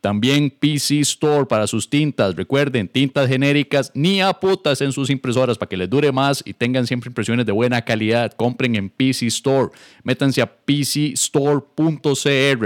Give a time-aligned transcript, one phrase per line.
[0.00, 2.36] también PC Store para sus tintas.
[2.36, 6.54] Recuerden, tintas genéricas ni a putas en sus impresoras para que les dure más y
[6.54, 8.32] tengan siempre impresiones de buena calidad.
[8.32, 9.70] Compren en PC Store.
[10.02, 11.64] Métanse a pcstore.cr.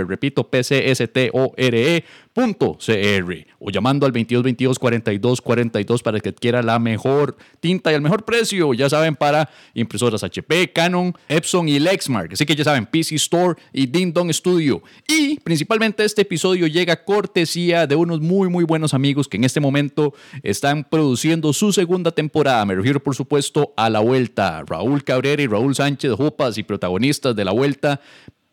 [0.09, 7.93] Repito, P-C-S-T-O-R-E .cr o llamando al 2222 42 42 para que adquiera la mejor tinta
[7.93, 12.33] y el mejor precio, ya saben, para impresoras HP, Canon, Epson y Lexmark.
[12.33, 14.83] Así que ya saben, PC Store y Ding Dong Studio.
[15.09, 19.60] Y principalmente este episodio llega cortesía de unos muy, muy buenos amigos que en este
[19.60, 22.65] momento están produciendo su segunda temporada.
[22.66, 24.65] Me refiero, por supuesto, a La Vuelta.
[24.66, 28.01] Raúl Cabrera y Raúl Sánchez, Jupas y protagonistas de La Vuelta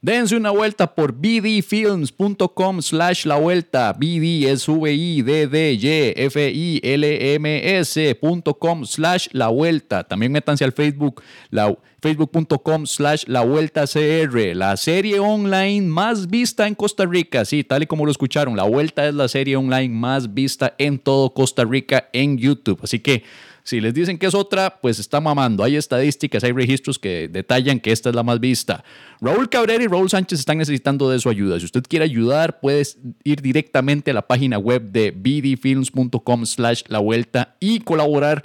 [0.03, 3.93] Dense una vuelta por bdfilms.com slash la vuelta.
[3.93, 10.03] BD es v d d f i l m s.com slash la vuelta.
[10.03, 11.21] También métanse al Facebook,
[11.51, 14.55] la, facebook.com slash la vuelta cr.
[14.55, 17.45] La serie online más vista en Costa Rica.
[17.45, 20.97] Sí, tal y como lo escucharon, la vuelta es la serie online más vista en
[20.97, 22.79] todo Costa Rica en YouTube.
[22.81, 23.23] Así que
[23.63, 25.63] si les dicen que es otra, pues está mamando.
[25.63, 28.83] Hay estadísticas, hay registros que detallan que esta es la más vista.
[29.19, 31.59] Raúl Cabrera y Raúl Sánchez están necesitando de su ayuda.
[31.59, 36.99] Si usted quiere ayudar, puedes ir directamente a la página web de bdfilms.com slash la
[36.99, 38.43] vuelta y colaborar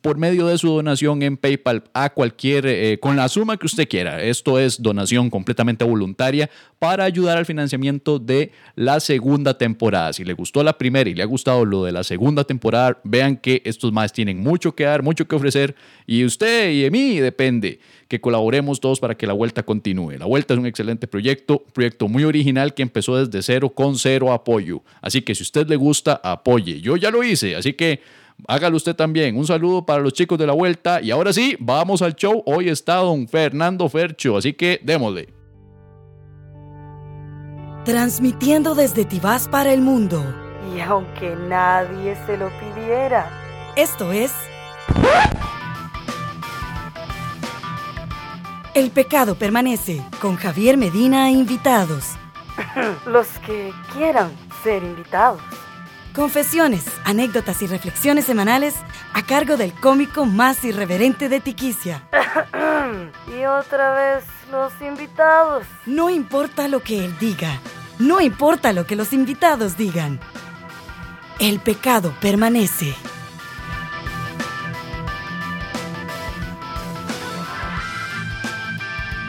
[0.00, 3.88] por medio de su donación en PayPal a cualquier, eh, con la suma que usted
[3.88, 4.22] quiera.
[4.22, 10.12] Esto es donación completamente voluntaria para ayudar al financiamiento de la segunda temporada.
[10.12, 13.36] Si le gustó la primera y le ha gustado lo de la segunda temporada, vean
[13.36, 15.74] que estos más tienen mucho que dar, mucho que ofrecer
[16.06, 20.12] y usted y de mí depende que colaboremos todos para que la vuelta continúe.
[20.18, 24.32] La vuelta es un excelente proyecto, proyecto muy original que empezó desde cero con cero
[24.32, 24.82] apoyo.
[25.00, 26.80] Así que si usted le gusta, apoye.
[26.80, 28.00] Yo ya lo hice, así que
[28.48, 29.36] Hágalo usted también.
[29.36, 31.00] Un saludo para los chicos de la vuelta.
[31.00, 32.42] Y ahora sí, vamos al show.
[32.46, 35.28] Hoy está don Fernando Fercho, así que démosle.
[37.84, 40.22] Transmitiendo desde Tibás para el mundo.
[40.74, 43.30] Y aunque nadie se lo pidiera.
[43.76, 44.32] Esto es.
[48.74, 52.16] El pecado permanece con Javier Medina e invitados.
[53.06, 54.30] Los que quieran
[54.62, 55.40] ser invitados.
[56.16, 58.74] Confesiones, anécdotas y reflexiones semanales
[59.12, 62.08] a cargo del cómico más irreverente de Tiquicia.
[63.38, 65.66] y otra vez los invitados.
[65.84, 67.60] No importa lo que él diga,
[67.98, 70.18] no importa lo que los invitados digan.
[71.38, 72.94] El pecado permanece.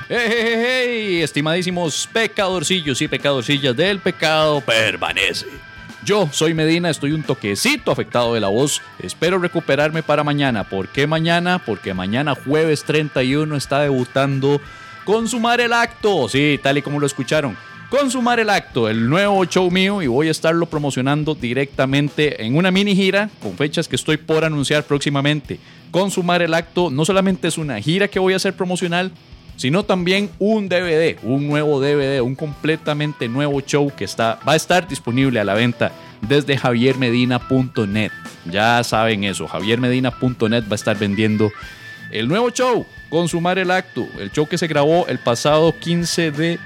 [0.08, 5.67] Hey, hey, hey, estimadísimos pecadorcillos y pecadorcillas del pecado permanece.
[6.08, 8.82] Yo soy Medina, estoy un toquecito afectado de la voz.
[9.00, 10.64] Espero recuperarme para mañana.
[10.64, 11.62] ¿Por qué mañana?
[11.66, 14.62] Porque mañana jueves 31 está debutando
[15.04, 16.30] Consumar el Acto.
[16.30, 17.58] Sí, tal y como lo escucharon.
[17.90, 22.72] Consumar el Acto, el nuevo show mío y voy a estarlo promocionando directamente en una
[22.72, 25.60] mini gira con fechas que estoy por anunciar próximamente.
[25.92, 29.12] Consumar el Acto no solamente es una gira que voy a hacer promocional,
[29.58, 34.56] sino también un DVD, un nuevo DVD, un completamente nuevo show que está, va a
[34.56, 35.92] estar disponible a la venta
[36.22, 38.12] desde javiermedina.net.
[38.46, 41.52] Ya saben eso, javiermedina.net va a estar vendiendo
[42.12, 46.60] el nuevo show, Consumar el Acto, el show que se grabó el pasado 15 de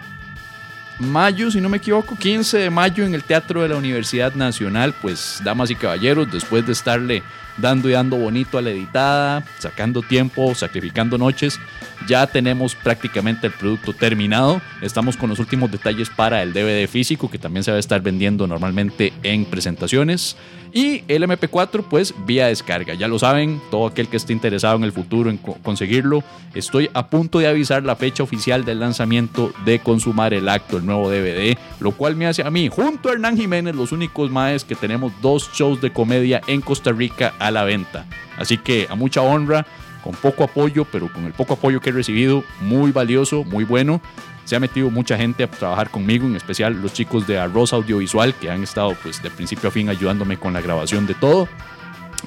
[0.99, 4.93] mayo, si no me equivoco, 15 de mayo en el Teatro de la Universidad Nacional.
[5.01, 7.23] Pues, damas y caballeros, después de estarle
[7.57, 11.59] dando y dando bonito a la editada, sacando tiempo, sacrificando noches,
[12.07, 14.61] ya tenemos prácticamente el producto terminado.
[14.81, 18.01] Estamos con los últimos detalles para el DVD físico que también se va a estar
[18.01, 20.35] vendiendo normalmente en presentaciones.
[20.73, 22.93] Y el MP4 pues vía descarga.
[22.93, 27.07] Ya lo saben, todo aquel que esté interesado en el futuro en conseguirlo, estoy a
[27.07, 31.57] punto de avisar la fecha oficial del lanzamiento de Consumar el Acto, el nuevo DVD,
[31.81, 35.11] lo cual me hace a mí, junto a Hernán Jiménez, los únicos maes que tenemos
[35.21, 38.05] dos shows de comedia en Costa Rica a la venta.
[38.37, 39.65] Así que a mucha honra
[40.03, 44.01] con poco apoyo, pero con el poco apoyo que he recibido, muy valioso, muy bueno.
[44.45, 48.33] Se ha metido mucha gente a trabajar conmigo, en especial los chicos de Arroz Audiovisual,
[48.33, 51.47] que han estado pues de principio a fin ayudándome con la grabación de todo.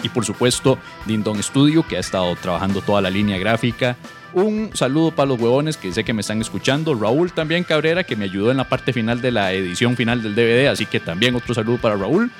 [0.02, 3.96] Y por supuesto, Dindon Studio, que ha estado trabajando toda la línea gráfica,
[4.34, 6.94] Un saludo para los huevones que sé que me están escuchando.
[6.96, 10.34] Raúl también Cabrera, que me ayudó en la parte final de la edición final del
[10.34, 10.66] DVD.
[10.66, 12.32] Así que también otro saludo para Raúl.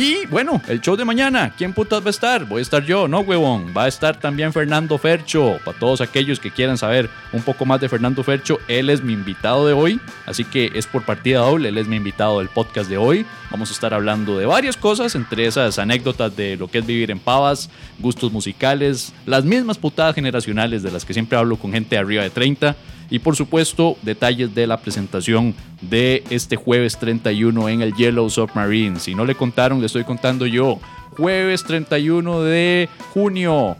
[0.00, 2.46] Y bueno, el show de mañana, ¿quién putas va a estar?
[2.46, 3.74] Voy a estar yo, no huevón.
[3.76, 5.58] Va a estar también Fernando Fercho.
[5.62, 9.12] Para todos aquellos que quieran saber un poco más de Fernando Fercho, él es mi
[9.12, 10.00] invitado de hoy.
[10.24, 13.26] Así que es por partida doble, él es mi invitado del podcast de hoy.
[13.50, 17.10] Vamos a estar hablando de varias cosas, entre esas anécdotas de lo que es vivir
[17.10, 17.68] en Pavas,
[17.98, 22.30] gustos musicales, las mismas putadas generacionales de las que siempre hablo con gente arriba de
[22.30, 22.74] 30
[23.10, 29.00] y por supuesto detalles de la presentación de este jueves 31 en el Yellow Submarine.
[29.00, 30.78] Si no le contaron, le estoy contando yo.
[31.16, 33.76] Jueves 31 de junio.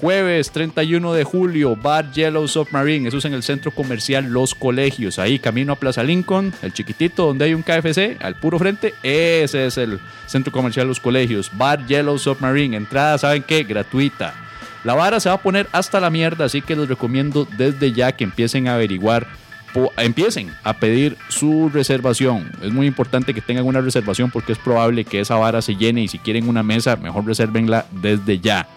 [0.00, 3.08] Jueves 31 de julio, Bar Yellow Submarine.
[3.08, 5.18] Eso es en el centro comercial Los Colegios.
[5.18, 8.92] Ahí camino a Plaza Lincoln, el chiquitito donde hay un KFC, al puro frente.
[9.02, 11.50] Ese es el centro comercial Los Colegios.
[11.56, 12.76] Bar Yellow Submarine.
[12.76, 13.64] Entrada, ¿saben qué?
[13.64, 14.43] Gratuita.
[14.84, 18.12] La vara se va a poner hasta la mierda, así que les recomiendo desde ya
[18.12, 19.26] que empiecen a averiguar,
[19.96, 22.52] empiecen a pedir su reservación.
[22.62, 26.02] Es muy importante que tengan una reservación porque es probable que esa vara se llene
[26.02, 28.68] y si quieren una mesa, mejor resérvenla desde ya.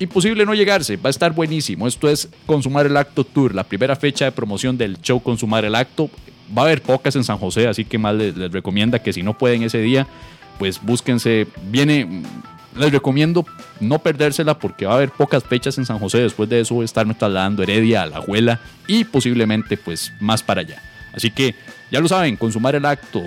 [0.00, 1.86] imposible no llegarse, va a estar buenísimo.
[1.86, 5.74] Esto es Consumar el Acto Tour, la primera fecha de promoción del show Consumar el
[5.74, 6.10] Acto
[6.56, 9.36] va a haber pocas en San José, así que más les, recomienda que si no
[9.36, 10.06] pueden ese día,
[10.58, 12.22] pues búsquense, viene,
[12.76, 13.44] les recomiendo
[13.80, 17.14] no perdérsela porque va a haber pocas fechas en San José, después de eso estarme
[17.14, 20.82] trasladando Heredia a la abuela y posiblemente pues más para allá.
[21.12, 21.54] Así que
[21.90, 23.22] ya lo saben, consumar el acto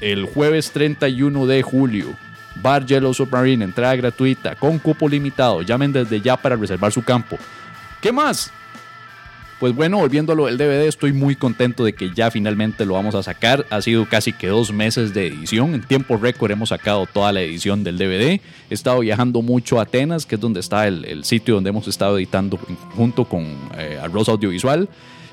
[0.00, 2.06] el jueves 31 de julio.
[2.56, 5.62] Bar Yellow Submarine, entrada gratuita, con cupo limitado.
[5.62, 7.38] Llamen desde ya para reservar su campo.
[8.00, 8.52] ¿Qué más?
[9.60, 12.94] Pues bueno, volviendo a lo del DVD, estoy muy contento de que ya finalmente lo
[12.94, 13.66] vamos a sacar.
[13.70, 15.74] Ha sido casi que dos meses de edición.
[15.74, 18.40] En tiempo récord hemos sacado toda la edición del DVD.
[18.70, 22.18] He estado viajando mucho a Atenas, que es donde está el, sitio donde hemos estado
[22.18, 22.56] editando
[22.94, 23.46] junto con
[23.76, 24.88] eh, Arroz Audiovisual.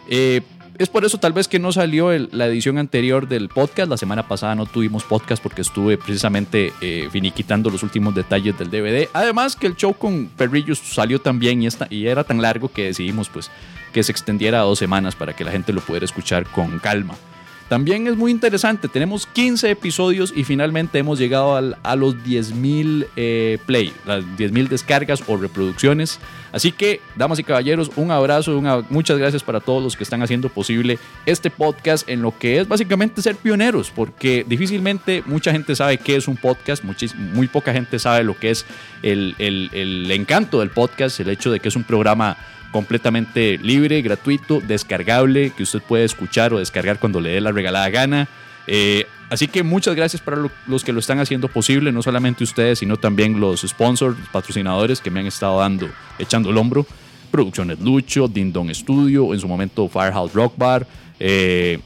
[0.10, 0.42] Eh,
[0.78, 3.90] es por eso tal vez que no salió la edición anterior del podcast.
[3.90, 8.70] La semana pasada no tuvimos podcast porque estuve precisamente eh, finiquitando los últimos detalles del
[8.70, 9.10] DVD.
[9.14, 13.30] Además que el show con Perrillos salió también y, y era tan largo que decidimos
[13.30, 13.50] pues
[13.94, 17.16] que se extendiera a dos semanas para que la gente lo pudiera escuchar con calma.
[17.70, 23.58] También es muy interesante, tenemos 15 episodios y finalmente hemos llegado a los 10.000 eh,
[23.66, 26.20] play, las 10.000 descargas o reproducciones.
[26.52, 30.48] Así que, damas y caballeros, un abrazo, muchas gracias para todos los que están haciendo
[30.50, 35.98] posible este podcast en lo que es básicamente ser pioneros, porque difícilmente mucha gente sabe
[35.98, 36.84] qué es un podcast,
[37.34, 38.66] muy poca gente sabe lo que es
[39.02, 42.38] el, el encanto del podcast, el hecho de que es un programa
[42.76, 47.90] completamente libre, gratuito, descargable, que usted puede escuchar o descargar cuando le dé la regalada
[47.90, 48.28] gana.
[48.68, 52.80] Eh, así que muchas gracias para los que lo están haciendo posible, no solamente ustedes,
[52.80, 55.88] sino también los sponsors, patrocinadores que me han estado dando,
[56.20, 56.86] echando el hombro.
[57.32, 60.86] Producciones Lucho, Dindon Studio, en su momento Firehouse Rock Bar,
[61.22, 61.80] eh,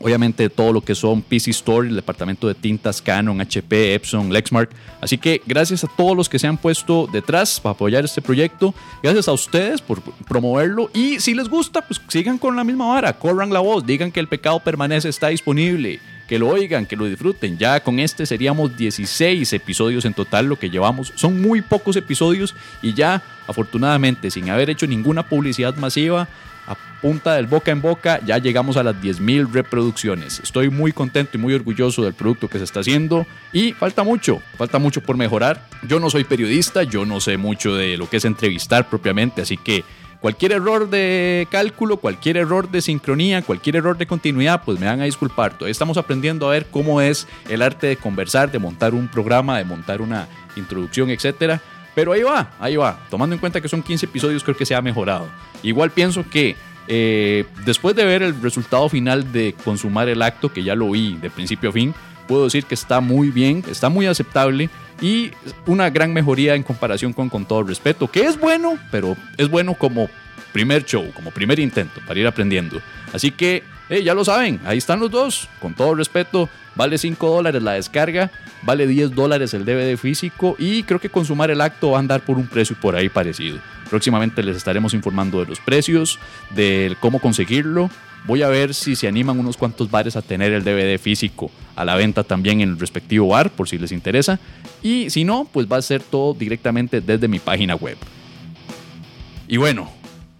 [0.00, 4.70] obviamente todo lo que son PC Store, el departamento de tintas Canon, HP, Epson, Lexmark.
[5.00, 8.74] Así que gracias a todos los que se han puesto detrás para apoyar este proyecto.
[9.02, 10.90] Gracias a ustedes por promoverlo.
[10.94, 14.20] Y si les gusta, pues sigan con la misma vara, corran la voz, digan que
[14.20, 16.00] el pecado permanece, está disponible.
[16.28, 17.58] Que lo oigan, que lo disfruten.
[17.58, 21.12] Ya con este seríamos 16 episodios en total lo que llevamos.
[21.16, 26.28] Son muy pocos episodios y ya, afortunadamente, sin haber hecho ninguna publicidad masiva,
[26.66, 30.40] a punta del boca en boca, ya llegamos a las 10.000 reproducciones.
[30.40, 34.40] Estoy muy contento y muy orgulloso del producto que se está haciendo y falta mucho,
[34.56, 35.68] falta mucho por mejorar.
[35.86, 39.56] Yo no soy periodista, yo no sé mucho de lo que es entrevistar propiamente, así
[39.58, 39.84] que
[40.24, 45.02] cualquier error de cálculo, cualquier error de sincronía, cualquier error de continuidad, pues me van
[45.02, 45.52] a disculpar.
[45.52, 49.58] Todavía estamos aprendiendo a ver cómo es el arte de conversar, de montar un programa,
[49.58, 50.26] de montar una
[50.56, 51.60] introducción, etcétera.
[51.94, 52.98] Pero ahí va, ahí va.
[53.10, 55.28] Tomando en cuenta que son 15 episodios, creo que se ha mejorado.
[55.62, 56.56] Igual pienso que
[56.88, 61.18] eh, después de ver el resultado final de consumar el acto, que ya lo vi
[61.18, 61.94] de principio a fin,
[62.26, 65.32] puedo decir que está muy bien, está muy aceptable y
[65.66, 69.74] una gran mejoría en comparación con Con todo respeto, que es bueno, pero es bueno
[69.74, 70.08] como
[70.52, 72.80] primer show, como primer intento para ir aprendiendo.
[73.12, 73.62] Así que
[74.02, 78.30] ya lo saben, ahí están los dos, con todo respeto, vale 5 dólares la descarga,
[78.62, 82.20] vale 10 dólares el DVD físico y creo que consumar el acto va a andar
[82.22, 83.58] por un precio por ahí parecido.
[83.90, 86.18] Próximamente les estaremos informando de los precios,
[86.50, 87.90] de cómo conseguirlo.
[88.26, 91.84] Voy a ver si se animan unos cuantos bares a tener el DVD físico a
[91.84, 94.40] la venta también en el respectivo bar, por si les interesa.
[94.82, 97.98] Y si no, pues va a ser todo directamente desde mi página web.
[99.46, 99.90] Y bueno,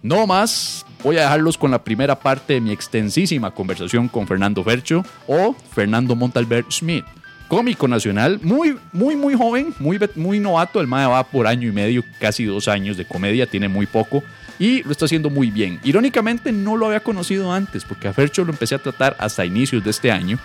[0.01, 4.63] no más, voy a dejarlos con la primera parte de mi extensísima conversación con Fernando
[4.63, 7.05] Fercho o Fernando Montalbert Schmidt.
[7.47, 10.81] Cómico nacional, muy, muy, muy joven, muy, muy novato.
[10.81, 14.23] El MAE va por año y medio, casi dos años de comedia, tiene muy poco
[14.59, 15.79] y lo está haciendo muy bien.
[15.83, 19.83] Irónicamente, no lo había conocido antes porque a Fercho lo empecé a tratar hasta inicios
[19.83, 20.37] de este año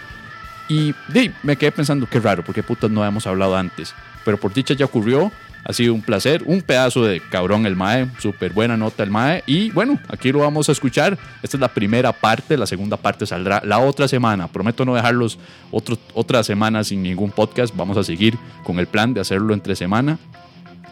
[0.68, 0.94] y
[1.42, 3.92] me quedé pensando, qué raro, porque putas no habíamos hablado antes.
[4.24, 5.32] Pero por dicha ya ocurrió
[5.64, 9.42] ha sido un placer, un pedazo de cabrón el Mae, súper buena nota el Mae.
[9.46, 11.18] Y bueno, aquí lo vamos a escuchar.
[11.42, 14.48] Esta es la primera parte, la segunda parte saldrá la otra semana.
[14.48, 15.38] Prometo no dejarlos
[15.70, 17.76] otro, otra semana sin ningún podcast.
[17.76, 20.18] Vamos a seguir con el plan de hacerlo entre semana.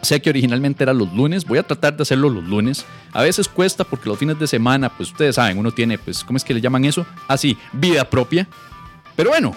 [0.01, 2.85] Sé que originalmente era los lunes, voy a tratar de hacerlo los lunes.
[3.11, 6.37] A veces cuesta porque los fines de semana, pues ustedes saben, uno tiene, pues, ¿cómo
[6.37, 7.05] es que le llaman eso?
[7.27, 8.47] Así, ah, vida propia.
[9.15, 9.53] Pero bueno,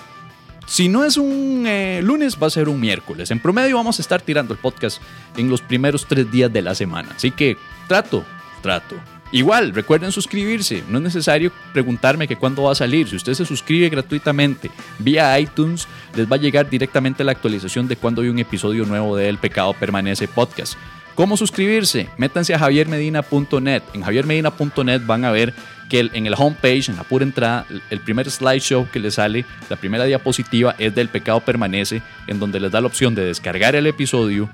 [0.66, 3.30] si no es un eh, lunes, va a ser un miércoles.
[3.30, 5.00] En promedio vamos a estar tirando el podcast
[5.36, 7.10] en los primeros tres días de la semana.
[7.14, 7.56] Así que
[7.86, 8.24] trato,
[8.62, 8.96] trato.
[9.32, 10.84] Igual, recuerden suscribirse.
[10.88, 13.08] No es necesario preguntarme que cuándo va a salir.
[13.08, 17.96] Si usted se suscribe gratuitamente vía iTunes, les va a llegar directamente la actualización de
[17.96, 20.74] cuando hay un episodio nuevo de El Pecado Permanece Podcast.
[21.14, 22.08] ¿Cómo suscribirse?
[22.18, 23.82] Métanse a javiermedina.net.
[23.94, 25.54] En javiermedina.net van a ver
[25.92, 29.76] que en el homepage, en la pura entrada, el primer slideshow que les sale, la
[29.76, 33.86] primera diapositiva es del pecado permanece, en donde les da la opción de descargar el
[33.86, 34.48] episodio,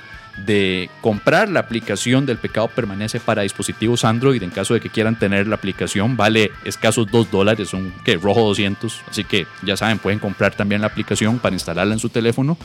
[0.44, 4.42] de comprar la aplicación del pecado permanece para dispositivos Android.
[4.42, 8.40] En caso de que quieran tener la aplicación, vale escasos 2 dólares, un que rojo
[8.40, 9.02] 200.
[9.08, 12.58] Así que ya saben, pueden comprar también la aplicación para instalarla en su teléfono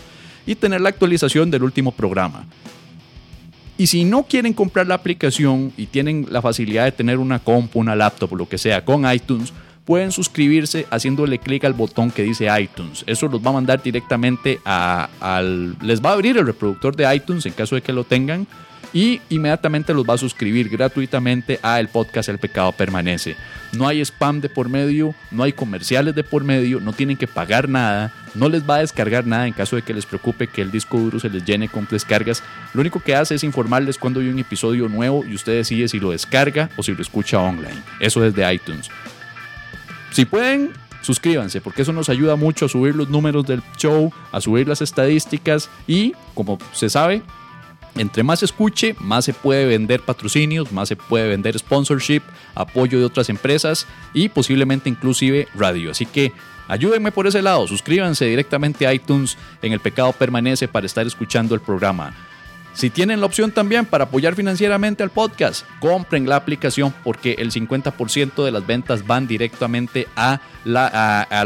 [0.47, 2.47] y tener la actualización del último programa.
[3.77, 7.79] Y si no quieren comprar la aplicación y tienen la facilidad de tener una compu,
[7.79, 9.51] una laptop o lo que sea con iTunes,
[9.85, 13.03] pueden suscribirse haciéndole clic al botón que dice iTunes.
[13.07, 15.75] Eso los va a mandar directamente a, al...
[15.81, 18.47] Les va a abrir el reproductor de iTunes en caso de que lo tengan
[18.93, 23.35] y inmediatamente los va a suscribir gratuitamente a el podcast El Pecado Permanece.
[23.71, 27.27] No hay spam de por medio, no hay comerciales de por medio, no tienen que
[27.27, 30.61] pagar nada, no les va a descargar nada en caso de que les preocupe que
[30.61, 32.43] el disco duro se les llene con descargas.
[32.73, 35.99] Lo único que hace es informarles cuando hay un episodio nuevo y usted decide si
[35.99, 37.81] lo descarga o si lo escucha online.
[37.99, 38.89] Eso es de iTunes.
[40.11, 40.71] Si pueden,
[41.01, 44.81] suscríbanse porque eso nos ayuda mucho a subir los números del show, a subir las
[44.81, 47.23] estadísticas y, como se sabe,
[47.95, 52.21] entre más se escuche, más se puede vender patrocinios, más se puede vender sponsorship,
[52.55, 55.91] apoyo de otras empresas y posiblemente inclusive radio.
[55.91, 56.31] Así que
[56.67, 61.55] ayúdenme por ese lado, suscríbanse directamente a iTunes en El Pecado Permanece para estar escuchando
[61.55, 62.15] el programa.
[62.73, 67.51] Si tienen la opción también para apoyar financieramente al podcast, compren la aplicación porque el
[67.51, 70.39] 50% de las ventas van directamente al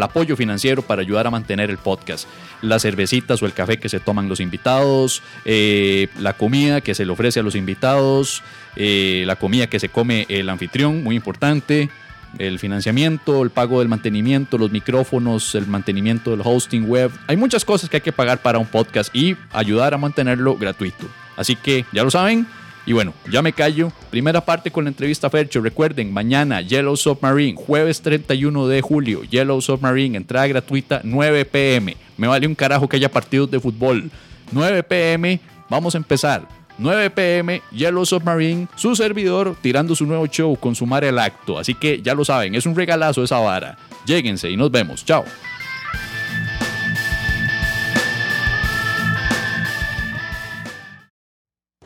[0.04, 2.30] apoyo financiero para ayudar a mantener el podcast.
[2.62, 7.06] Las cervecitas o el café que se toman los invitados, eh, la comida que se
[7.06, 8.42] le ofrece a los invitados,
[8.78, 11.90] eh, la comida que se come el anfitrión, muy importante
[12.38, 17.12] el financiamiento, el pago del mantenimiento, los micrófonos, el mantenimiento del hosting web.
[17.28, 21.08] Hay muchas cosas que hay que pagar para un podcast y ayudar a mantenerlo gratuito.
[21.36, 22.48] Así que ya lo saben.
[22.86, 23.92] Y bueno, ya me callo.
[24.10, 25.60] Primera parte con la entrevista Fercho.
[25.60, 31.98] Recuerden, mañana Yellow Submarine, jueves 31 de julio, Yellow Submarine, entrada gratuita 9 pm.
[32.16, 34.10] Me vale un carajo que haya partidos de fútbol.
[34.54, 36.48] 9 pm, vamos a empezar.
[36.78, 41.58] 9 pm, Yellow Submarine, su servidor tirando su nuevo show, consumar el acto.
[41.58, 43.78] Así que ya lo saben, es un regalazo esa vara.
[44.06, 45.04] Lléguense y nos vemos.
[45.04, 45.26] Chao.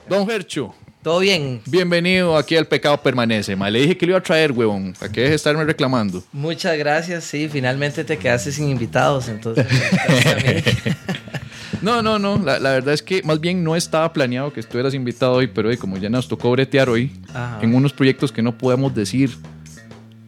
[0.10, 0.76] Don Fercho.
[1.02, 1.62] Todo bien.
[1.66, 3.56] Bienvenido aquí al Pecado Permanece.
[3.56, 4.94] le dije que lo iba a traer, huevón.
[5.00, 6.24] ¿Para qué estarme reclamando?
[6.32, 7.24] Muchas gracias.
[7.24, 9.66] Sí, finalmente te quedaste sin invitados, entonces.
[11.82, 12.38] No, no, no.
[12.38, 15.98] La, verdad es que más bien no estaba planeado que estuvieras invitado hoy, pero como
[15.98, 17.12] ya nos tocó bretear hoy
[17.62, 19.32] en unos proyectos que no podemos decir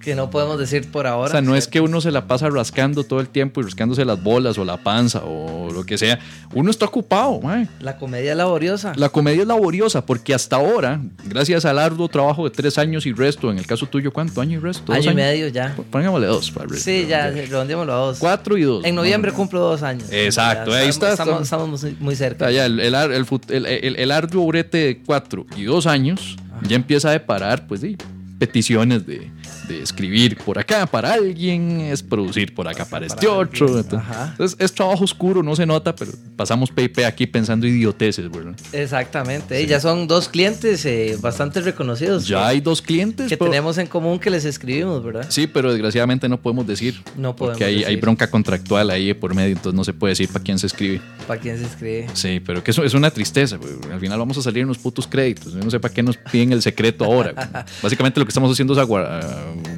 [0.03, 1.29] que no podemos decir por ahora.
[1.29, 4.03] O sea, no es que uno se la pasa rascando todo el tiempo y rascándose
[4.05, 6.19] las bolas o la panza o lo que sea.
[6.53, 7.67] Uno está ocupado, mae.
[7.79, 8.93] La comedia laboriosa.
[8.98, 13.13] La comedia es laboriosa porque hasta ahora, gracias al arduo trabajo de tres años y
[13.13, 14.83] resto, en el caso tuyo, ¿cuánto año y resto?
[14.88, 15.15] ¿Dos Año y años?
[15.15, 15.75] medio ya.
[15.89, 16.51] Pongámosle dos.
[16.51, 18.19] Para Sí, ya, redondeémoslo a dos.
[18.19, 18.83] Cuatro y dos.
[18.86, 19.38] En noviembre ¿no?
[19.38, 20.05] cumplo dos años.
[20.12, 22.45] Exacto, Ya ahí está, Estamos, muy, cerca.
[22.50, 25.63] Está ya el, el, ar- el fut- el- el- el arduo brete de cuatro y
[25.63, 26.36] dos años
[26.67, 27.98] ya empieza a deparar, pues sí,
[28.39, 29.29] peticiones de,
[29.67, 33.65] de escribir por acá para alguien, es producir por acá para, este otro.
[33.77, 34.01] alguien,
[34.32, 38.55] Entonces, es trabajo oscuro, no se nota, pero pasamos PayPay aquí pensando idioteces, ¿verdad?
[38.72, 39.62] Exactamente.
[39.62, 42.27] Y ya son dos clientes eh, bastante reconocidos.
[42.27, 43.27] Ya hay dos clientes.
[43.29, 45.25] que pero- tenemos en común que les escribimos, ¿verdad?
[45.29, 47.01] Sí, pero desgraciadamente no podemos decir.
[47.17, 50.43] No podemos Porque hay, bronca contractual ahí por medio, entonces no se puede decir para
[50.43, 51.01] quién se escribe.
[51.27, 52.08] ¿Para quién se escribe?
[52.13, 53.58] Sí, pero que eso es una tristeza.
[53.58, 53.72] güey.
[53.91, 55.53] Al final vamos a salir unos putos créditos.
[55.53, 57.65] Yo no sé para qué nos piden el secreto ahora.
[57.82, 59.22] Básicamente lo que estamos haciendo es aguar-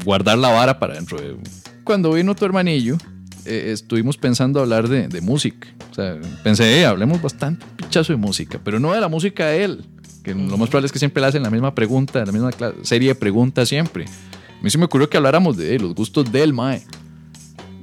[0.03, 1.35] guardar la vara para dentro de...
[1.83, 2.97] Cuando vino tu hermanillo,
[3.45, 5.67] eh, estuvimos pensando hablar de, de música.
[5.91, 9.63] O sea, pensé, eh, hablemos bastante pichazo de música, pero no de la música de
[9.63, 9.85] él.
[10.23, 12.49] Que lo más probable es que siempre le hacen la misma pregunta, la misma
[12.81, 14.05] serie de preguntas siempre.
[14.05, 16.81] A mí se me ocurrió que habláramos de los gustos del Mae.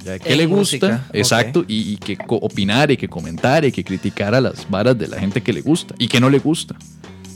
[0.03, 0.57] Ya, ¿Qué En le gusta?
[0.57, 1.05] música.
[1.13, 1.63] Exacto.
[1.65, 5.39] Y, y que opinara y que comentara y que criticara las varas de la gente
[5.41, 6.75] que le gusta y que no le gusta.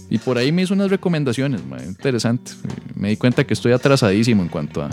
[0.10, 2.52] Y por ahí me hizo unas recomendaciones, mae, interesante.
[2.96, 4.90] Me di cuenta que estoy atrasadísimo en cuanto a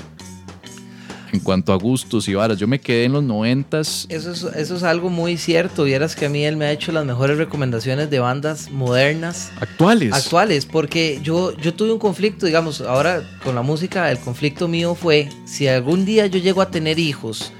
[1.33, 2.59] en cuanto a gustos y varas.
[2.59, 4.07] Yo me quedé en los noventas.
[4.09, 5.83] Eso es, eso es algo muy cierto.
[5.83, 9.51] Vieras que a mí él me ha hecho las mejores recomendaciones de bandas modernas.
[9.61, 10.13] Actuales.
[10.13, 14.95] Actuales, porque yo, yo tuve un conflicto, digamos, ahora con la música, el conflicto mío
[14.95, 17.53] fue, si algún día yo llego a tener hijos,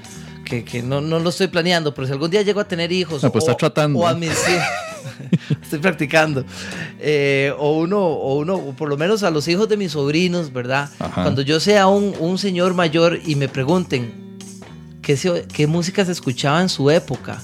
[0.45, 3.23] que, que no, no lo estoy planeando, pero si algún día llego a tener hijos,
[3.23, 3.99] No, pues está tratando.
[3.99, 4.31] o a mis
[5.61, 6.45] estoy practicando,
[6.99, 10.51] Eh, o uno, o uno, o por lo menos a los hijos de mis sobrinos,
[10.53, 10.89] ¿verdad?
[10.99, 11.23] Ajá.
[11.23, 14.13] Cuando yo sea un, un señor mayor y me pregunten
[15.01, 17.41] qué, se- qué música se escuchaba en su época,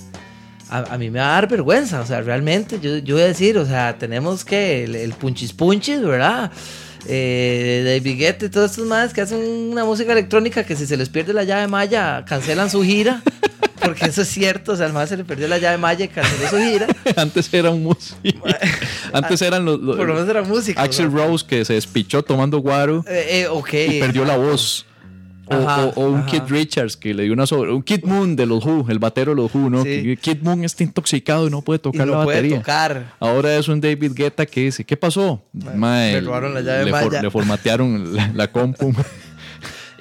[0.70, 3.28] a, a mí me va a dar vergüenza, o sea, realmente yo, yo voy a
[3.28, 6.50] decir, o sea, tenemos que el, el punchis punchis, ¿verdad?
[7.08, 11.10] Eh, David Guetta todos estos madres que hacen una música electrónica que si se les
[11.10, 13.22] pierde la llave maya cancelan su gira,
[13.84, 16.50] porque eso es cierto, o sea, al más se le perdió la llave y canceló
[16.50, 18.48] su gira, Antes era un músico.
[19.14, 20.82] Antes eran los, los- por lo menos era música.
[20.82, 21.12] Axel.
[21.12, 23.74] Rose que se despichó tomando guaro Eh, eh, ok.
[23.90, 24.86] y perdió la voz.
[25.48, 26.28] O, Ajá, o- o un ajá.
[26.28, 27.74] Kid Richards que le dio una sobre.
[27.74, 29.84] Un Kid Moon de los Who, el batero de los Who, ¿no?
[29.84, 30.02] Sí.
[30.04, 32.58] Que Kid Moon está intoxicado y no puede Y tocar no la puede batería.
[32.60, 33.14] tocar.
[33.20, 35.44] Ahora es un David Guetta que dice: ¿Qué pasó?
[35.52, 38.94] Mae, me robaron la llave le, for- le formatearon la, la compu.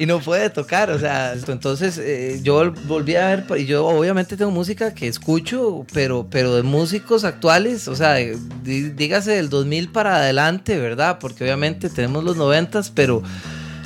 [0.01, 4.35] y no puede tocar, o sea, entonces eh, yo volví a ver, y yo obviamente
[4.35, 9.91] tengo música que escucho, pero, pero de músicos actuales, o sea, dí- dígase del 2000
[9.93, 11.19] para adelante, ¿verdad?
[11.21, 13.23] Porque obviamente tenemos los 90, pero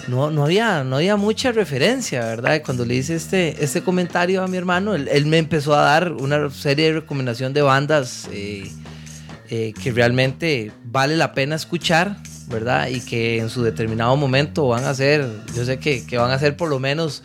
[0.07, 2.63] no, no, había, no había mucha referencia, ¿verdad?
[2.65, 6.13] Cuando le hice este, este comentario a mi hermano, él, él me empezó a dar
[6.13, 8.71] una serie de recomendación de bandas eh,
[9.51, 12.89] eh, que realmente vale la pena escuchar, ¿verdad?
[12.89, 16.39] Y que en su determinado momento van a ser, yo sé que, que van a
[16.39, 17.23] ser por lo menos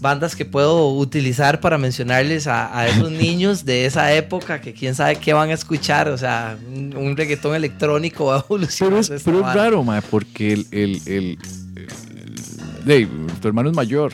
[0.00, 4.94] bandas que puedo utilizar para mencionarles a, a esos niños de esa época que quién
[4.96, 9.00] sabe qué van a escuchar, o sea, un, un reggaetón electrónico va a evolucionar.
[9.04, 10.66] Pero es, pero es raro, mae, porque el.
[10.72, 11.38] el, el-
[11.76, 11.88] el-
[12.84, 13.08] Dave,
[13.40, 14.12] tu hermano es mayor.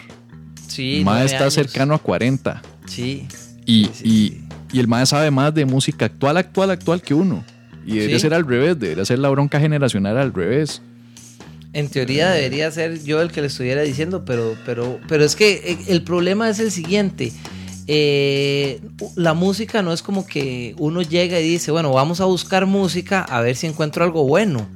[0.67, 1.55] Sí, nueve está años.
[1.55, 2.61] cercano a 40.
[2.87, 3.27] Sí.
[3.65, 4.45] Y, Sí, sí, y, sí.
[4.73, 7.43] y el mae sabe más de música actual, actual, actual que uno.
[7.87, 8.23] Y debería Sí.
[8.23, 10.83] ser al revés, debería ser la bronca generacional al revés.
[11.73, 15.53] En teoría debería ser yo el que le estuviera diciendo, pero, pero, pero es que
[15.65, 17.33] eh, el problema es el siguiente.
[17.87, 18.81] Eh,
[19.17, 23.23] la música no es como que uno llega y dice, bueno, vamos a buscar música
[23.23, 24.69] a ver si encuentro algo bueno.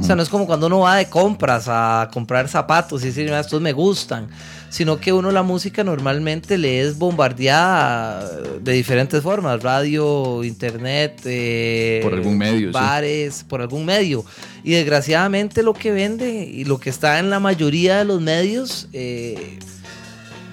[0.00, 3.24] O sea, no es como cuando uno va de compras a comprar zapatos y decir,
[3.24, 4.28] "Mira, estos me gustan,
[4.70, 8.28] sino que uno la música normalmente le es bombardeada
[8.60, 12.72] de diferentes formas, radio, internet, eh, Por algún medio, sí.
[12.72, 14.24] bares, por algún medio.
[14.62, 18.88] Y desgraciadamente lo que vende y lo que está en la mayoría de los medios
[18.92, 19.58] eh,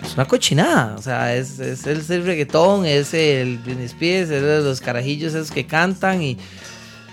[0.04, 0.96] es una cochinada.
[0.98, 5.52] O sea, es, es el, el reggaetón, es el Britney Spears, es los carajillos esos
[5.52, 6.38] que cantan y,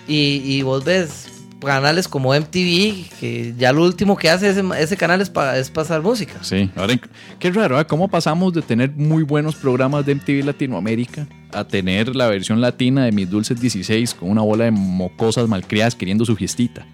[0.07, 1.28] y, y vos ves
[1.61, 5.71] canales como MTV, que ya lo último que hace ese, ese canal es, pa- es
[5.71, 6.35] pasar música.
[6.43, 6.95] Sí, ahora
[7.39, 7.87] qué raro, ¿eh?
[7.87, 13.05] ¿Cómo pasamos de tener muy buenos programas de MTV Latinoamérica a tener la versión latina
[13.05, 16.87] de Mis Dulces 16 con una bola de mocosas malcriadas queriendo su fiestita?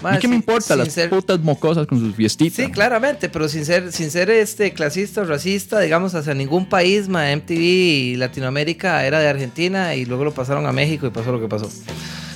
[0.00, 2.64] ¿A Ma, mí qué me sin- importa las ser- putas mocosas con sus fiestitas?
[2.66, 7.08] Sí, claramente, pero sin ser, sin ser este clasista o racista, digamos, hacia ningún país,
[7.08, 11.30] ma, MTV y Latinoamérica era de Argentina y luego lo pasaron a México y pasó
[11.30, 11.70] lo que pasó.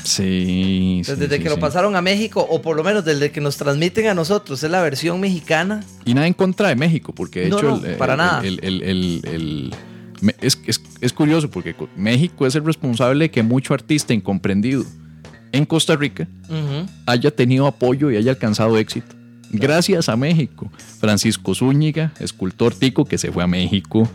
[0.06, 0.96] Sí.
[1.00, 3.40] Entonces, sí, desde sí, que lo pasaron a México, o por lo menos desde que
[3.40, 5.82] nos transmiten a nosotros, es la versión mexicana.
[6.04, 7.76] Y nada en contra de México, porque de No, hecho.
[7.78, 8.42] no, el- para el- nada.
[8.46, 9.74] el-
[10.40, 14.84] es, es- es curioso porque co- México es el responsable de que mucho artista incomprendido
[15.52, 16.26] en Costa Rica
[17.06, 19.14] haya tenido apoyo y haya alcanzado éxito.
[19.50, 20.70] Gracias a México.
[21.00, 24.08] Francisco Zúñiga, escultor tico que se fue a México.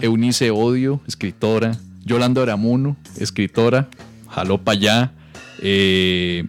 [0.00, 1.76] Eunice Odio, escritora.
[2.04, 3.88] Yolanda Aramuno, escritora.
[4.28, 5.12] Jaló para allá.
[5.62, 6.44] Eh,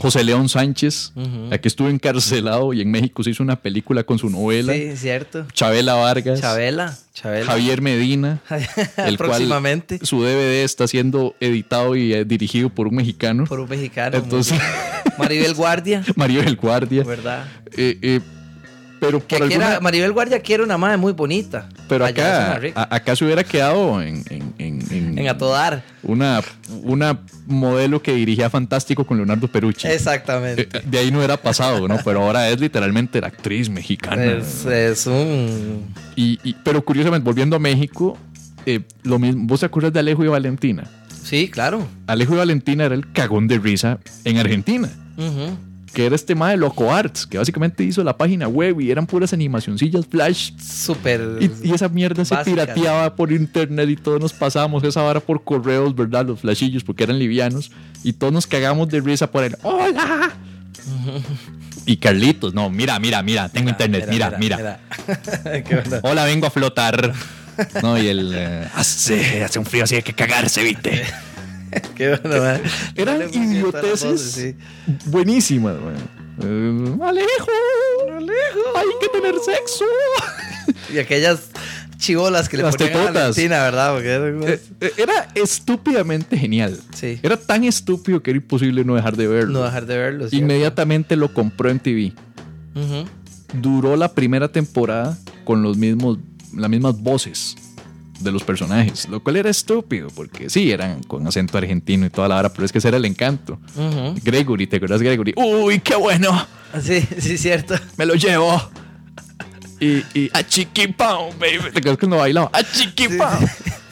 [0.00, 1.48] José León Sánchez, Ujú.
[1.52, 4.72] aquí estuvo encarcelado y en México se hizo una película con su novela.
[4.72, 5.46] Sí, cierto.
[5.52, 6.40] Chabela Vargas.
[6.40, 6.96] Chabela.
[7.14, 7.44] Chabela.
[7.46, 8.40] Javier Medina,
[8.96, 9.98] el cual Próximamente.
[10.04, 13.44] su DVD está siendo editado y eh, dirigido por un mexicano.
[13.44, 14.16] Por un mexicano.
[14.16, 14.58] Entonces,
[15.18, 16.02] Maribel Guardia.
[16.16, 17.04] Mario del Guardia.
[17.04, 17.46] ¿Verdad?
[17.76, 18.20] Eh, eh,
[19.02, 21.68] pero por alguna- Maribel Guardia quiere una madre muy bonita.
[21.88, 25.82] pero acá, a- acá se hubiera quedado en, en, en- en- En a todo dar.
[26.04, 26.40] una,
[26.84, 29.88] una modelo que dirigía Fantástico con Leonardo Perucci.
[29.88, 30.68] Exactamente.
[30.72, 31.98] Eh, de ahí no era pasado, ¿no?
[32.04, 34.24] Pero ahora es literalmente la actriz mexicana.
[34.24, 35.92] Es, es un.
[36.14, 38.16] Y, y- pero curiosamente, volviendo a México,
[38.66, 40.84] eh, lo mismo, ¿vos te acuerdas de Alejo y Valentina?
[41.24, 41.86] Sí, claro.
[42.06, 44.88] Alejo y Valentina era el cagón de risa en Argentina.
[45.16, 45.56] Ujú.
[45.92, 49.06] Que era este mae de Loco Arts, que básicamente hizo la página web y eran
[49.06, 50.52] puras animacioncillas flash.
[50.58, 51.20] Súper.
[51.40, 55.44] Y, y esa mierda se pirateaba por internet y todos nos pasábamos esa vara por
[55.44, 56.26] correos, ¿verdad?
[56.26, 57.70] Los flashillos, porque eran livianos.
[58.02, 60.32] Y todos nos cagamos de risa por el ¡Hola!
[61.84, 64.80] Y Carlitos, no, mira, mira, mira, tengo internet, mira, mira.
[65.44, 66.00] Qué bueno.
[66.02, 67.12] Hola, vengo a flotar.
[67.82, 68.32] No, y el.
[68.34, 71.02] eh, hace, hace un frío así hay que cagarse, ¿viste?
[71.94, 72.60] Qué bueno, man.
[72.96, 74.54] Eran a las idioteces voces, sí.
[75.06, 75.96] buenísimas, man.
[76.42, 77.50] Eh, Alejo,
[78.16, 79.84] Alejo, hay que tener sexo.
[80.92, 81.50] Y aquellas
[81.98, 83.14] chivolas que le Las ponían a tetotas.
[83.36, 83.94] Valentina, ¿verdad?
[83.94, 86.78] Porque Eh, eh, Era estúpidamente genial.
[86.94, 87.18] Sí.
[87.22, 89.60] Era tan estúpido que era imposible no dejar de verlo.
[89.60, 90.26] No dejar de verlo.
[90.32, 92.12] Inmediatamente lo compró en TV.
[93.54, 96.18] Duró la primera temporada con los mismos,
[96.56, 97.54] las mismas voces
[98.20, 102.28] de los personajes, lo cual era estúpido, porque sí, eran con acento argentino y toda
[102.28, 103.58] la hora, pero es que ese era el encanto.
[104.22, 105.34] Gregory, ¿te acuerdas de Gregory?
[105.36, 106.46] ¡Uy, qué bueno!
[106.80, 107.74] Sí, sí, cierto.
[107.98, 108.60] ¡Me lo llevo!
[109.80, 111.58] Y, y a chiquipao, baby.
[111.72, 112.50] ¿Te acuerdas cuando bailaba?
[112.52, 113.38] ¡A chiquipao!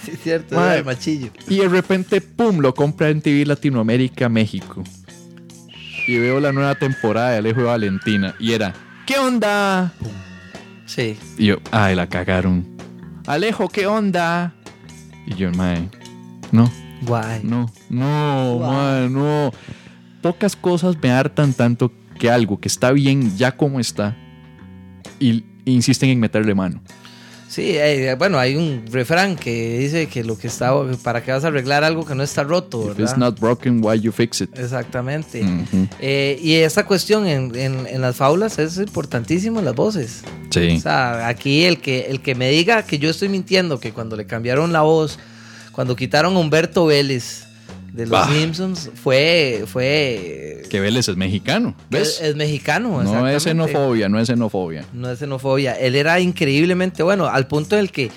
[0.05, 0.55] Sí, cierto.
[0.55, 0.71] Madre.
[0.71, 1.31] era el machillo.
[1.49, 4.83] Y de repente, pum, lo compra en TV Latinoamérica, México.
[6.07, 8.35] Y veo la nueva temporada de Alejo y Valentina.
[8.39, 8.73] Y era,
[9.07, 9.93] ¿qué onda?
[10.87, 11.19] Sí.
[11.37, 12.80] Y yo, ay, la cagaron.
[13.31, 14.53] Alejo, ¿qué onda?
[15.25, 15.89] Y yo, mae,
[16.51, 16.69] no,
[17.03, 17.45] Guay.
[17.45, 19.53] no, no, mae, no.
[20.21, 24.17] Pocas cosas me hartan tanto que algo que está bien ya como está
[25.21, 26.83] y insisten en meterle mano.
[27.51, 31.43] Sí, eh, bueno, hay un refrán que dice que lo que está, para que vas
[31.43, 33.01] a arreglar algo que no está roto, If ¿verdad?
[33.03, 34.57] it's not broken, why you fix it?
[34.57, 35.43] Exactamente.
[35.99, 40.23] Eh, y esa cuestión en, en- en las faulas es importantísimo, las voces.
[40.51, 40.77] Sí.
[40.77, 44.15] O sea, aquí el que, el que me diga que yo estoy mintiendo, que cuando
[44.15, 45.19] le cambiaron la voz,
[45.73, 47.47] cuando quitaron a Humberto Vélez
[47.93, 48.29] de los Bah.
[48.33, 49.65] Simpsons, fue...
[49.67, 52.21] fue Que Vélez es mexicano, ¿ves?
[52.21, 53.03] Es, es mexicano.
[53.03, 54.85] no es xenofobia, no es xenofobia.
[54.93, 55.73] No es xenofobia.
[55.75, 58.11] Él era increíblemente bueno, al punto en el que.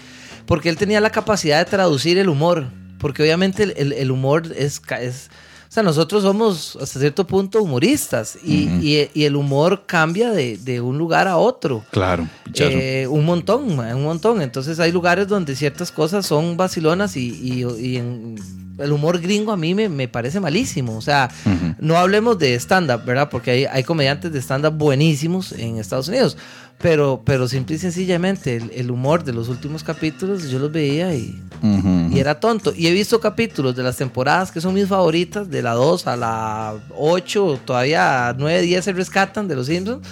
[0.46, 2.68] Porque él tenía la capacidad de traducir el humor.
[3.00, 5.30] Porque obviamente el, el- el humor es, es.
[5.70, 8.38] O sea, nosotros somos hasta cierto punto humoristas.
[8.44, 11.84] Y, y- y el humor cambia de, de un lugar a otro.
[11.92, 12.28] Claro.
[12.54, 14.42] Eh, un montón, un montón.
[14.42, 18.36] Entonces hay lugares donde ciertas cosas son vacilonas y, y- y en-
[18.84, 20.98] el humor gringo a mí me, me parece malísimo.
[20.98, 21.76] O sea, Ujú.
[21.80, 23.30] no hablemos de stand-up, ¿verdad?
[23.30, 26.38] Porque hay, hay comediantes de stand-up buenísimos en Estados Unidos.
[26.82, 31.14] Pero, pero simple y sencillamente el, el humor de los últimos capítulos yo los veía
[31.16, 32.10] y, Ujú.
[32.12, 32.74] y era tonto.
[32.76, 36.18] Y he visto capítulos de las temporadas que son mis favoritas, de la 2 a
[36.18, 40.06] la 8, todavía a 9, 10 se rescatan de los Simpsons.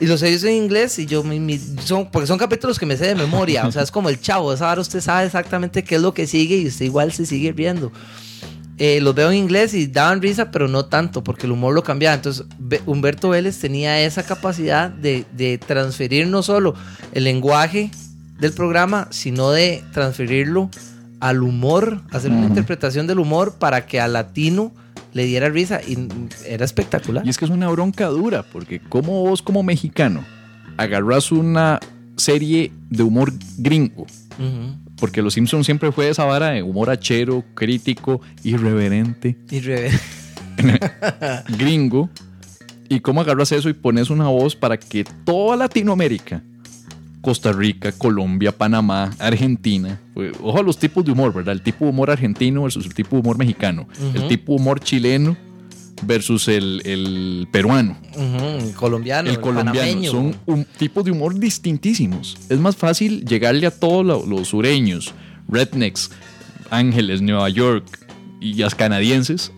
[0.00, 2.84] Y los he visto en inglés y yo, mi- mi- son, porque son capítulos que
[2.86, 3.66] me sé de memoria.
[3.66, 4.52] O sea, es como el chavo.
[4.52, 7.52] Esa hora usted sabe exactamente qué es lo que sigue y usted igual se sigue
[7.52, 7.90] riendo.
[8.78, 11.82] Eh, los veo en inglés y daban risa, pero no tanto, porque el humor lo
[11.82, 12.14] cambiaba.
[12.14, 16.74] Entonces, Be- Humberto Vélez tenía esa capacidad de, de transferir no solo
[17.12, 17.90] el lenguaje
[18.38, 20.68] del programa, sino de transferirlo
[21.20, 24.72] al humor, hacer una interpretación del humor para que al latino
[25.16, 25.80] le diera risa.
[25.82, 25.96] Y
[26.46, 27.26] era espectacular.
[27.26, 30.24] Y es que es una bronca dura, porque como vos como mexicano
[30.76, 31.80] agarras una
[32.16, 34.06] serie de humor gringo,
[34.98, 39.90] porque Los Simpsons siempre fue esa vara de humor achero, crítico, irreverente, re-
[41.58, 42.08] gringo,
[42.88, 46.42] y cómo agarras eso y pones una voz para que toda Latinoamérica
[47.26, 49.98] Costa Rica, Colombia, Panamá, Argentina.
[50.14, 51.54] Pues, Ojo a los tipos de humor, ¿verdad?
[51.54, 53.88] El tipo de humor argentino versus el tipo de humor mexicano.
[54.14, 55.36] El tipo de humor chileno
[56.02, 57.96] versus el, el peruano.
[58.14, 59.76] El colombiano, el colombiano.
[59.80, 60.10] panameño.
[60.12, 62.36] Son un tipo de humor distintísimos.
[62.48, 65.12] Es más fácil llegarle a todos lo- los sureños,
[65.48, 66.12] rednecks,
[66.70, 67.84] ángeles, Nueva York
[68.40, 69.50] y las canadienses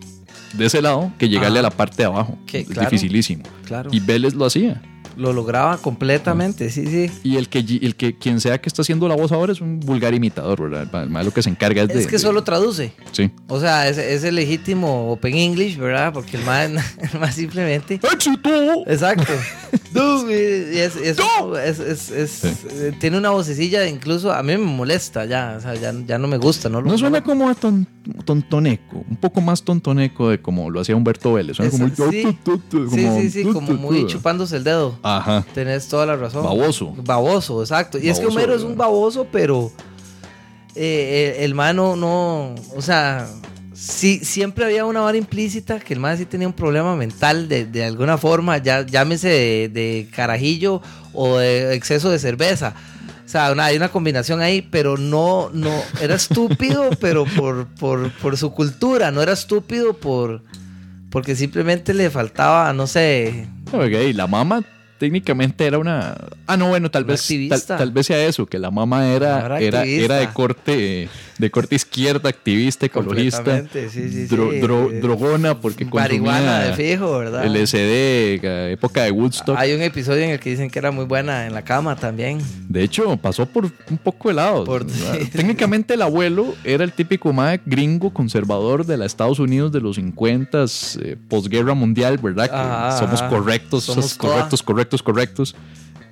[0.54, 1.68] de ese lado que llegarle Ajá.
[1.68, 2.38] a la parte de abajo.
[2.46, 2.88] Que, es claro.
[2.88, 3.42] dificilísimo.
[3.66, 3.90] Claro.
[3.92, 4.80] Y Vélez lo hacía.
[5.18, 7.10] Lo lograba completamente, sí, sí.
[7.24, 9.80] Y el que, el que quien sea que está haciendo la voz ahora es un
[9.80, 11.06] vulgar imitador, ¿verdad?
[11.08, 11.98] Ma lo que se encarga es de.
[11.98, 12.92] Es que solo traduce.
[13.12, 13.30] Sí.
[13.48, 16.12] O sea, es, es el legítimo Open English, ¿verdad?
[16.12, 16.70] Porque el más,
[17.12, 18.00] el más simplemente.
[18.12, 18.48] ¡Éxito!
[18.86, 19.32] Exacto.
[21.64, 25.56] Es, es- es- eh, tiene una vocecilla, incluso a mí me molesta ya.
[25.58, 26.80] O sea, ya, ya no me gusta, ¿no?
[26.80, 27.86] lo- No suena como a ton-
[28.24, 31.56] tontoneco, un poco más tontoneco de como lo hacía Humberto Vélez.
[31.56, 32.22] Suena como, sí.
[32.90, 34.98] Sí, sí, sí, como muy chupándose el dedo.
[35.16, 35.44] Ajá.
[35.54, 36.44] Tenés toda la razón.
[36.44, 36.94] Baboso.
[37.02, 37.98] Baboso, exacto.
[37.98, 38.70] Y es que Homero es ¿verdad?
[38.70, 39.72] un baboso, pero
[40.74, 43.26] eh, el, el mano no, o sea,
[43.74, 47.64] sí, siempre había una vara implícita que el man sí tenía un problema mental de,
[47.66, 50.80] de alguna forma, ya, llámese de, de carajillo
[51.14, 52.74] o de exceso de cerveza.
[53.24, 58.10] O sea, una- hay una combinación ahí, pero no, no, era estúpido, pero por, por,
[58.18, 60.42] por su cultura, no era estúpido por,
[61.10, 64.62] porque simplemente le faltaba, no sé, Ok, la mamá
[64.98, 66.16] técnicamente era una...
[66.46, 69.60] Ah, no, bueno, tal Una vez tal, vez sea eso, que la mamá era, Era
[69.60, 71.08] era, era de corte
[71.38, 74.26] de corte izquierda, activista, ecologista, sí, sí, sí.
[74.34, 77.44] dro- dro- drogona porque marihuana de fijo, ¿verdad?
[77.46, 79.56] LSD, eh, época de Woodstock.
[79.56, 82.38] Hay un episodio en el que dicen que era muy buena en la cama también.
[82.68, 84.64] De hecho, pasó por un poco de lado.
[84.64, 84.84] Por-
[85.32, 89.96] Técnicamente el abuelo era el típico mae gringo conservador de los Estados Unidos de los
[89.96, 90.64] 50,
[91.00, 92.48] eh, posguerra mundial, ¿verdad?
[92.50, 94.34] Que Ajá, somos correctos, Somos toda.
[94.34, 95.54] correctos, correctos, correctos.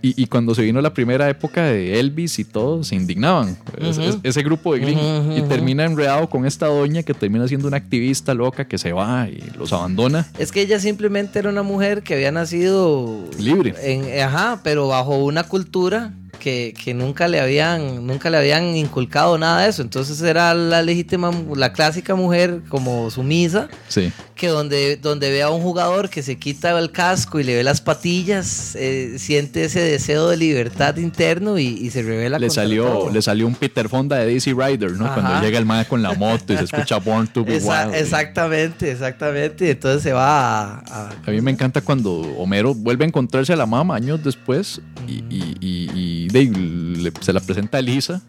[0.02, 3.56] Y, y cuando se vino la primera época de Elvis y todo, se indignaban.
[3.80, 5.36] Es- ese grupo de gringos.
[5.38, 9.28] Y termina enredado con esta doña que termina siendo una activista loca que se va
[9.28, 10.26] y los abandona.
[10.38, 13.74] Es que ella simplemente era una mujer que había nacido Libre.
[13.82, 19.36] en, ajá, pero bajo una cultura que, que nunca le habían nunca le habían inculcado
[19.38, 19.82] nada de eso.
[19.82, 24.12] Entonces era la legítima, la clásica mujer como sumisa Sí.
[24.34, 27.64] que donde, donde ve a un jugador que se quita el casco y le ve
[27.64, 33.10] las patillas, eh, siente ese deseo de libertad interno y, y se revela Le salió,
[33.10, 35.06] le salió un Peter Fonda de Daisy Rider, ¿no?
[35.06, 35.14] Ajá.
[35.14, 37.94] Cuando llega el mae con la moto y se escucha Born to Be Wild.
[37.94, 39.70] exactamente, exactamente.
[39.70, 40.26] Entonces se va
[40.60, 44.22] a, a- A mí me encanta cuando Homero vuelve a encontrarse a la mamá años
[44.22, 46.44] después y, y- y- y de-
[47.02, 48.22] le- se la presenta a Lisa.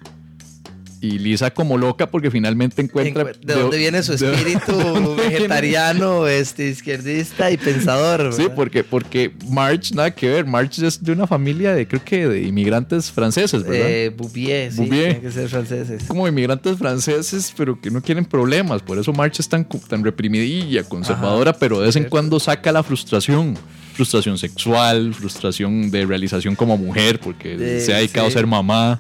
[1.00, 3.24] Y Lisa como loca porque finalmente encuentra...
[3.24, 4.72] encu- de dónde viene su espíritu
[5.16, 8.34] viene- vegetariano, este, izquierdista y pensador.
[8.34, 12.28] Sí, porque, porque Marge, nada que ver, Marge es de una familia de, creo que
[12.28, 13.88] de inmigrantes franceses, ¿verdad?
[13.88, 15.14] Eh, Bouvier, sí, Bouvier.
[15.14, 16.04] tiene que ser franceses.
[16.08, 18.82] como inmigrantes franceses, pero que no quieren problemas.
[18.82, 22.82] Por eso March es tan, tan reprimidilla, conservadora, pero de vez en cuando saca la
[22.82, 23.56] frustración.
[23.98, 28.34] Frustración sexual, frustración de realización como mujer, porque Eh, se ha dedicado sí.
[28.34, 29.00] a ser mamá.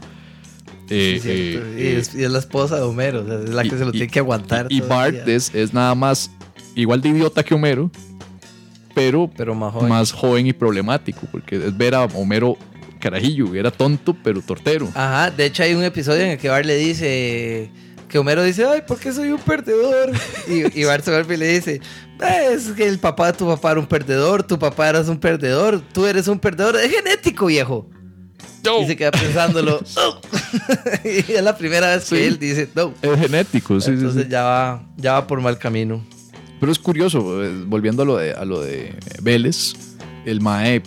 [0.89, 3.49] Eh, Sí, eh, y, eh, es, y es la esposa de Homero, o sea, es
[3.51, 4.67] la que y- se lo y- tiene que aguantar.
[4.69, 6.31] Y, Bart es, es nada más
[6.75, 7.91] igual de idiota que Homero,
[8.95, 9.89] pero, Pero más joven.
[9.89, 12.57] más joven y problemático, porque es ver a Homero
[12.99, 14.87] carajillo, era tonto, pero tortero.
[14.95, 17.69] Ajá, de hecho hay un episodio en el que Bart le dice
[18.09, 20.11] que Homero dice, ay, ¿por qué soy un perdedor?
[20.47, 21.81] Y, y vuelve y le dice,
[22.21, 25.19] "Eh, es que el papá de tu papá era un perdedor, tu papá eras un
[25.19, 27.89] perdedor, tú eres un perdedor, es genético, viejo.
[28.81, 29.79] Y se queda pensándolo.
[29.97, 30.19] "Oh".
[31.05, 32.23] y es la primera vez que Sí.
[32.23, 32.93] él dice, no.
[33.01, 34.29] Es genético, sí, sí, Entonces sí.
[34.29, 36.05] ya va, ya va por mal camino.
[36.59, 39.73] Pero es curioso, eh, volviendo a lo de, a lo de Vélez,
[40.25, 40.81] el Mae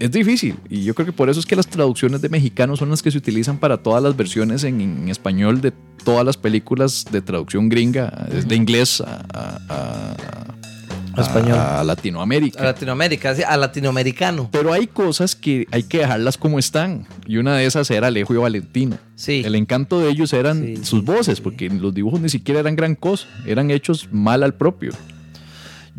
[0.00, 0.56] es difícil.
[0.68, 3.10] Y yo creo que por eso es que las traducciones de mexicano son las que
[3.10, 5.72] se utilizan para todas las versiones en, en español de
[6.04, 10.54] todas las películas de traducción gringa, de inglés a, a- a-
[11.16, 11.58] A español.
[11.58, 12.60] a Latinoamérica.
[12.60, 14.48] A Latinoamérica, sí, a latinoamericano.
[14.52, 17.06] Pero hay cosas que hay que dejarlas como están.
[17.26, 18.98] Y una de esas era Alejo y Valentina.
[19.16, 19.42] Sí.
[19.44, 21.42] El encanto de ellos eran Sí, sus sí, voces, sí.
[21.42, 23.26] porque los dibujos ni siquiera eran gran cosa.
[23.44, 24.92] Eran hechos mal al propio.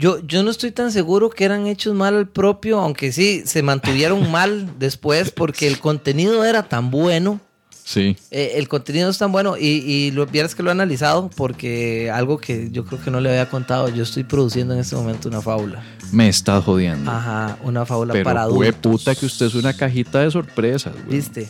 [0.01, 3.61] Yo, yo no estoy tan seguro que eran hechos mal al propio, aunque sí se
[3.61, 7.39] mantuvieron mal después porque el contenido era tan bueno.
[7.83, 8.15] Sí.
[8.29, 12.09] eh, el contenido es tan bueno y, y lo vieras que lo he analizado porque
[12.09, 15.27] algo que yo creo que no le había contado, yo estoy produciendo en este momento
[15.27, 15.83] una fábula.
[16.11, 17.11] Me estás jodiendo.
[17.11, 18.75] Ajá, una fábula Pero para adultos.
[18.81, 21.17] puta que usted es una cajita de sorpresas, güey.
[21.17, 21.49] ¿Viste?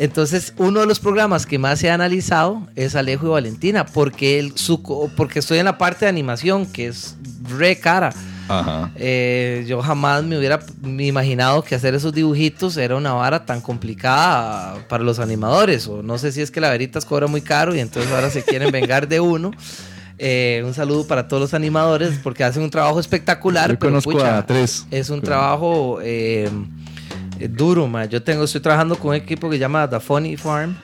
[0.00, 4.38] Entonces, uno de los programas que más se ha analizado es Alejo y Valentina, porque,
[4.38, 4.82] el, su,
[5.14, 7.16] porque estoy en la parte de animación, que es
[7.50, 8.10] re cara.
[8.48, 8.90] Ajá.
[8.96, 14.78] Eh, yo jamás me hubiera imaginado que hacer esos dibujitos era una vara tan complicada
[14.88, 15.86] para los animadores.
[15.86, 18.42] O no sé si es que la veritas cobra muy caro y entonces ahora se
[18.42, 19.50] quieren vengar de uno.
[20.16, 23.70] Eh, un saludo para todos los animadores porque hacen un trabajo espectacular.
[23.70, 24.86] Yo pero, conozco pucha, a tres.
[24.90, 26.50] Es un trabajo eh,
[27.40, 28.04] eh, duro, ma.
[28.04, 30.76] Yo tengo, estoy trabajando con un equipo que se llama The Funny Farm.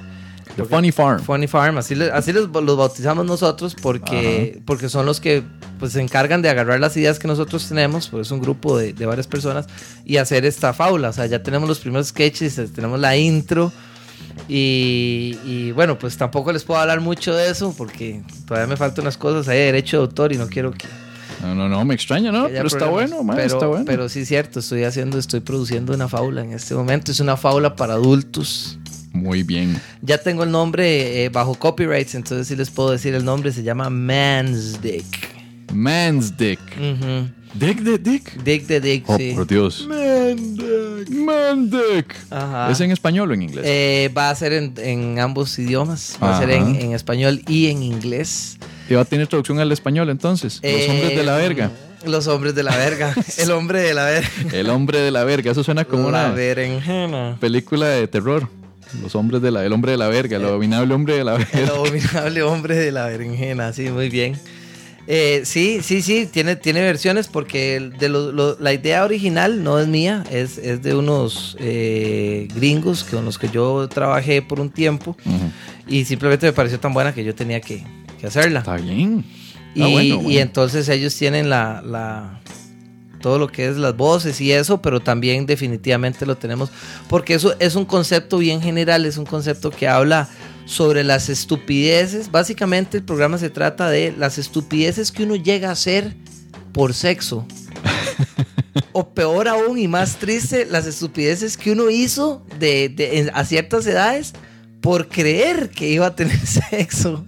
[0.56, 1.22] The Funny Farm.
[1.22, 5.42] Funny Farm, así, le- así les- los bautizamos nosotros porque, porque son los que
[5.78, 8.94] pues, se encargan de agarrar las ideas que nosotros tenemos, pues es un grupo de,
[8.94, 9.66] de varias personas,
[10.06, 11.10] y hacer esta fábula.
[11.10, 13.70] O sea, ya tenemos los primeros sketches, eh, tenemos la intro,
[14.48, 19.02] y, y, bueno, pues tampoco les puedo hablar mucho de eso porque todavía me faltan
[19.02, 20.86] unas cosas ahí de derecho de autor y no quiero que...
[21.46, 22.48] No, no, no, me extraña, ¿no?
[22.48, 23.84] Pero está bueno, man, pero, está bueno.
[23.84, 27.12] Pero sí es cierto, estoy haciendo, estoy produciendo una fábula en este momento.
[27.12, 28.78] Es una fábula para adultos.
[29.12, 29.80] Muy bien.
[30.02, 33.52] Ya tengo el nombre eh, bajo copyrights, entonces sí les puedo decir el nombre.
[33.52, 35.06] Se llama Man's Dick.
[35.72, 36.60] Man's Dick.
[36.76, 37.28] Ujú.
[37.54, 38.42] Dick de Dick.
[38.42, 39.32] Dick de Dick, Oh, sí.
[39.34, 39.86] por Dios.
[39.88, 41.08] Man Dick.
[41.10, 42.14] Man Dick.
[42.30, 42.70] Ajá.
[42.70, 43.64] ¿Es en español o en inglés?
[43.66, 46.18] Eh, va a ser en, en ambos idiomas.
[46.22, 46.80] Va a ser en, Ajá.
[46.80, 48.58] en español y en inglés.
[48.90, 50.60] ¿Y va a tener traducción al español entonces?
[50.62, 51.70] Los Eh, hombres de la verga.
[52.06, 53.14] Los hombres de la verga.
[53.38, 54.28] el hombre de la verga.
[54.52, 55.50] El hombre de la verga.
[55.52, 57.36] Eso suena como la una berenjena.
[57.40, 58.48] película de terror.
[59.02, 59.64] Los hombres de la...
[59.64, 60.36] El hombre de la verga.
[60.36, 61.72] El abominable hombre de la El verga.
[61.74, 64.38] abominable hombre de la berenjena, sí, muy bien.
[65.08, 69.78] Eh, sí, sí, sí, tiene, tiene versiones porque de lo- lo- la idea original no
[69.78, 74.68] es mía, es, es de unos eh, gringos con los que yo trabajé por un
[74.70, 75.16] tiempo
[75.86, 77.84] y simplemente me pareció tan buena que yo tenía que,
[78.20, 78.60] que hacerla.
[78.60, 79.24] Está bien.
[79.76, 82.40] Y, Ah, bueno, y entonces ellos tienen la, la-
[83.20, 86.70] todo lo que es las voces y eso, pero también definitivamente lo tenemos,
[87.08, 90.28] porque eso es un concepto bien general, es un concepto que habla
[90.66, 92.30] sobre las estupideces.
[92.30, 96.14] Básicamente el programa se trata de las estupideces que uno llega a hacer
[96.72, 97.46] por sexo.
[98.92, 104.32] o peor aún y más triste, las estupideces que uno hizo de, a ciertas edades
[104.80, 107.24] por creer que iba a tener sexo.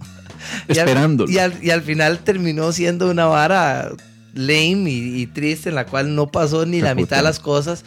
[0.67, 1.31] Y al- Esperándolo.
[1.31, 3.89] Y al, y al final terminó siendo una vara
[4.33, 7.83] lame y, y triste en la cual no pasó ni la mitad de las cosas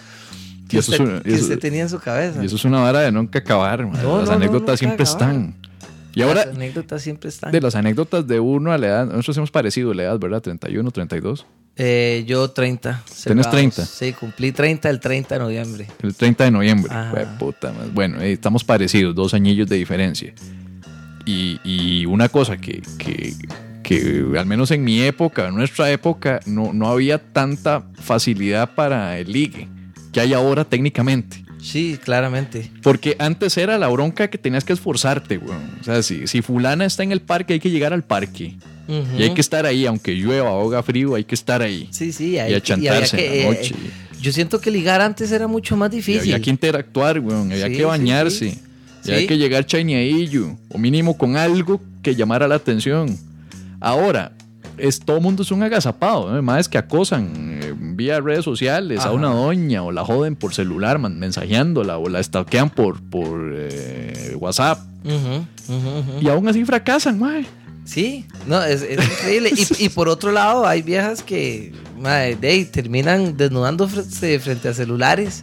[0.72, 2.42] que, Y eso es usted, una- que eso- usted tenía en su cabeza.
[2.42, 3.86] Y eso es una vara de nunca acabar.
[3.86, 5.20] No, las no, anécdotas siempre acabar.
[5.30, 5.54] están.
[6.14, 7.52] Y ahora, Las anécdotas siempre están.
[7.52, 10.42] de las anécdotas de uno a la edad, nosotros hemos parecido la edad, ¿verdad?
[10.42, 11.46] 31, 32.
[11.76, 13.02] Eh, yo 30.
[13.06, 13.50] ¿Tenés cerrados.
[13.50, 13.86] 30?
[13.86, 15.86] Sí, cumplí 30 el 30 de noviembre.
[16.02, 16.92] El 30 de noviembre.
[17.38, 17.72] Puta.
[17.94, 20.34] Bueno, eh, estamos parecidos, dos añillos de diferencia.
[21.24, 23.32] Y, y una cosa que, que,
[23.82, 29.18] que al menos en mi época, en nuestra época, no, no había tanta facilidad para
[29.18, 29.68] el ligue
[30.12, 31.44] que hay ahora técnicamente.
[31.60, 32.70] Sí, claramente.
[32.82, 35.78] Porque antes era la bronca que tenías que esforzarte, weón.
[35.80, 38.56] O sea, si, si fulana está en el parque, hay que llegar al parque.
[38.88, 41.88] Y hay que estar ahí, aunque llueva haga frío, hay que estar ahí.
[41.92, 42.32] Sí, sí.
[42.32, 43.74] y hay- achantarse había en que, la eh, noche.
[44.20, 46.20] yo siento que ligar antes era mucho más Y difícil.
[46.20, 47.52] había que interactuar, weón.
[47.52, 48.50] Había Sí, que bañarse.
[48.50, 48.60] sí.
[49.04, 50.56] Y había que llegar chaineadillo.
[50.68, 53.16] O mínimo con algo que llamara la atención.
[53.80, 54.32] Ahora,
[54.78, 56.32] es, todo mundo es un agazapado.
[56.32, 56.42] ¿no?
[56.42, 57.32] Más que acosan
[57.96, 59.82] vía redes sociales a una doña.
[59.82, 61.98] O la joden por celular, man, mensajeándola.
[61.98, 64.78] O la stalkean por, por eh, WhatsApp.
[66.20, 67.46] Y aún así fracasan, mae.
[67.84, 69.50] Sí, no, es, es increíble.
[69.56, 75.42] Y, y por otro lado, hay viejas que madre, de terminan desnudando frente, a celulares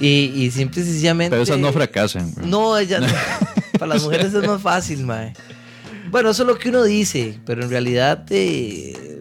[0.00, 1.30] y, y simple y sencillamente.
[1.30, 2.32] Pero esas no fracasan.
[2.36, 2.50] weón.
[2.50, 3.02] No, ellas.
[3.78, 5.32] para las mujeres es más fácil, mae.
[6.10, 9.19] Bueno, eso es lo que uno dice, pero en realidad eh,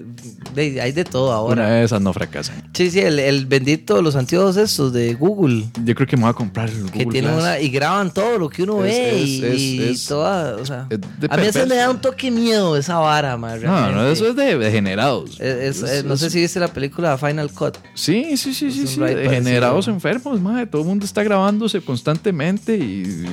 [0.56, 1.70] de- hay de todo Una ahora.
[1.70, 2.70] de esas no fracasan.
[2.74, 5.66] Sí, sí, el, el bendito, los anteojos estos de Google.
[5.84, 7.44] Yo creo que me voy a comprar el Google Que tienen Glass.
[7.44, 10.66] una, y graban todo lo que uno Es- ve es- y, es- y toda, o
[10.66, 10.88] sea,
[11.30, 14.36] a mí eso me da un toque miedo esa vara, mae, No, no, eso es
[14.36, 15.38] de degenerados.
[15.40, 15.72] Eh,
[16.06, 17.78] no sé si viste la película Final Cut.
[17.94, 19.00] Sí, sí, sí, sí, sí.
[19.00, 20.66] Degenerados enfermos, madre.
[20.68, 23.26] Todo el mundo está grabándose constantemente y.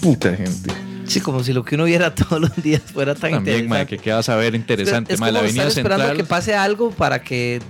[0.00, 0.72] Puta gente.
[1.12, 3.96] Sí, como si lo que uno viera todos los días fuera tan También, madre, interesante.
[3.96, 5.14] que qué vas a ver interesante.
[5.14, 6.16] es madre, como la estar esperando central.
[6.16, 7.60] que pase algo para que eh,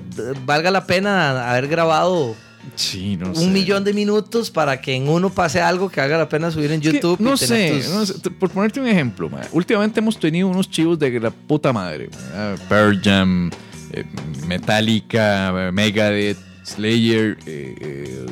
[0.44, 2.34] valga la pena haber grabado
[2.76, 3.46] Sí, no un sé.
[3.48, 6.80] millón de minutos para que en uno pase algo que haga la pena subir en
[6.80, 7.16] Es YouTube.
[7.20, 10.46] y no tener sé, tus- no sé, por ponerte un ejemplo, madre, últimamente hemos tenido
[10.46, 12.08] unos chivos de la puta madre.
[12.32, 12.58] madre.
[12.68, 13.50] Pearl Jam,
[13.92, 14.04] eh,
[14.46, 18.26] Metallica, Megadeth, Slayer, eh, eh,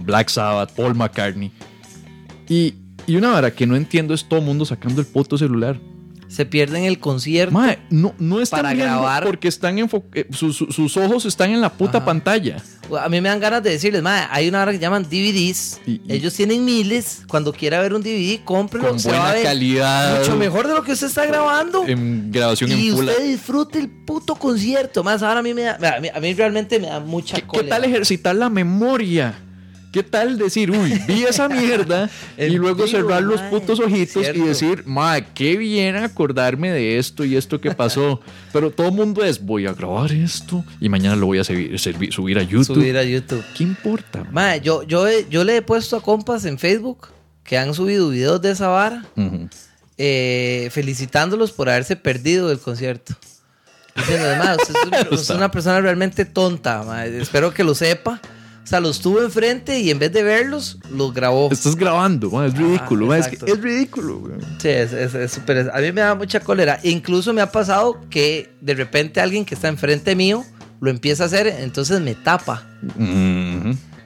[0.00, 1.50] Black Sabbath, Paul McCartney.
[2.48, 2.74] Y,
[3.06, 5.78] y una vara que no entiendo es todo mundo sacando el puto celular.
[6.28, 7.54] Se pierden el concierto.
[7.54, 9.22] Mae, no, no están Para grabar.
[9.24, 12.04] porque están enfo- eh, sus- sus- sus ojos están en la puta Ajá.
[12.04, 12.56] pantalla.
[13.00, 15.80] A mí me dan ganas de decirles, madre, hay una hora que llaman DVDs.
[15.86, 17.22] Y- y- Ellos tienen miles.
[17.28, 18.88] Cuando quiera ver un DVD, cómprelo.
[18.88, 20.18] Con buena calidad.
[20.18, 21.86] Mucho mejor de lo que usted está grabando.
[21.86, 23.06] En grabación y en full.
[23.08, 25.04] usted disfrute el puto concierto.
[25.04, 27.44] Más ahora a mí me da, a mí, a mí realmente me da mucha ¿Qué,
[27.52, 29.42] qué tal ejercitar la memoria?
[29.96, 34.22] ¿Qué tal decir, uy, vi esa mierda y luego vivo, cerrar los mae, putos ojitos
[34.22, 34.38] cierto.
[34.38, 38.20] y decir, ma, qué bien acordarme de esto y esto que pasó?
[38.52, 41.72] Pero todo el mundo es, voy a grabar esto y mañana lo voy a servir-
[41.78, 42.74] servir- subir a YouTube.
[42.76, 43.42] Subir a YouTube.
[43.56, 44.24] ¿Qué importa?
[44.24, 44.30] ma?
[44.32, 47.08] Mae, yo, yo, yo le he puesto a compas en Facebook
[47.42, 49.48] que han subido videos de esa vara Ujú.
[49.96, 53.14] eh, felicitándolos por haberse perdido del concierto.
[53.96, 57.74] Diciendo, "Mae, usted, es una- usted es una persona realmente tonta, mae, espero que lo
[57.74, 58.20] sepa.
[58.66, 61.48] O sea, los tuvo enfrente y en vez de verlos, los grabó.
[61.52, 63.06] Estás grabando, ma, es ridículo.
[63.06, 63.54] ma, es, que exacto.
[63.54, 64.18] es ridículo.
[64.18, 64.32] güey.
[64.58, 66.80] Sí, es, es, es súper- A mí me da mucha cólera.
[66.82, 70.44] Incluso me ha pasado que de repente alguien que está enfrente mío
[70.80, 72.66] lo empieza a hacer, entonces me tapa.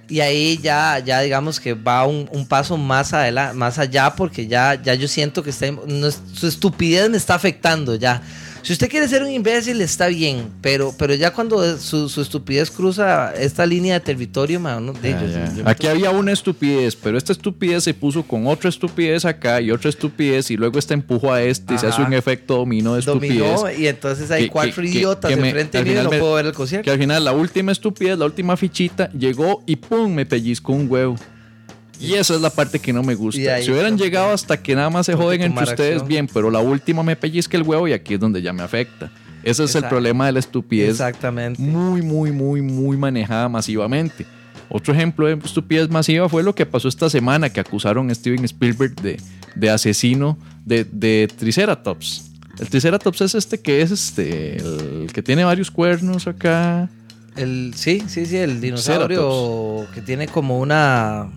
[0.09, 4.47] Y ahí ya, ya digamos que va un, un paso más adelante, más allá, porque
[4.47, 8.21] ya, ya yo siento que está, no su estupidez me está afectando ya.
[8.63, 12.71] Si usted quiere ser un imbécil, está bien, pero, pero ya cuando su, su estupidez
[12.71, 17.17] cruza esta línea de territorio, man, no, de- yo- yo- Aquí había una estupidez, pero
[17.17, 21.33] esta estupidez se puso con otra estupidez acá y otra estupidez y luego esta empujó
[21.33, 23.39] a este y se hace un efecto dominó de estupidez.
[23.61, 26.19] dominó y entonces hay Que- cuatro que- que- idiotas que enfrente mío y no me-
[26.19, 26.93] puedo ver el Que concierto.
[26.93, 30.13] al final la última estupidez, la última fichita, llegó y ¡pum!
[30.13, 31.17] me pellizcó un huevo.
[32.01, 33.61] Y esa es la parte que no me gusta.
[33.63, 36.09] Si hubieran llegado hasta que nada más se joden entre ustedes, acción.
[36.09, 39.11] bien, pero la última me pellizca el huevo y aquí es donde ya me afecta.
[39.43, 41.61] Ese es el problema de la estupidez Exactamente.
[41.61, 44.27] muy, muy, muy, muy manejada masivamente.
[44.69, 48.45] Otro ejemplo de estupidez masiva fue lo que pasó esta semana, que acusaron a Steven
[48.45, 49.21] Spielberg de,
[49.55, 52.31] de asesino de, de Triceratops.
[52.59, 56.89] El Triceratops es este que es este, el que tiene varios cuernos acá.
[57.37, 61.31] El, sí, sí, sí, el dinosaurio que tiene como una.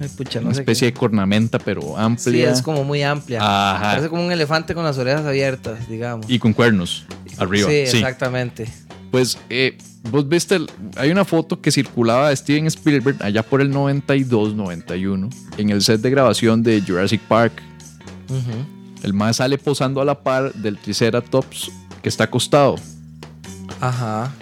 [0.00, 0.92] Ay, pucha, no una sé especie qué.
[0.94, 2.50] de cornamenta, pero Sí, amplia.
[2.52, 3.40] es como muy amplia.
[3.42, 3.80] Ajá.
[3.90, 6.26] Parece como un elefante con las orejas abiertas, digamos.
[6.28, 7.04] Y con cuernos
[7.38, 7.68] arriba.
[7.68, 8.68] Sí, Sí, exactamente.
[9.10, 9.76] Pues eh,
[10.10, 14.54] vos viste, el- hay una foto que circulaba de Steven Spielberg allá por el 92,
[14.54, 17.52] 91, en el set de grabación de Jurassic Park.
[19.02, 21.70] El más sale posando a la par del Triceratops
[22.02, 22.76] que está acostado.
[23.80, 24.32] Ajá.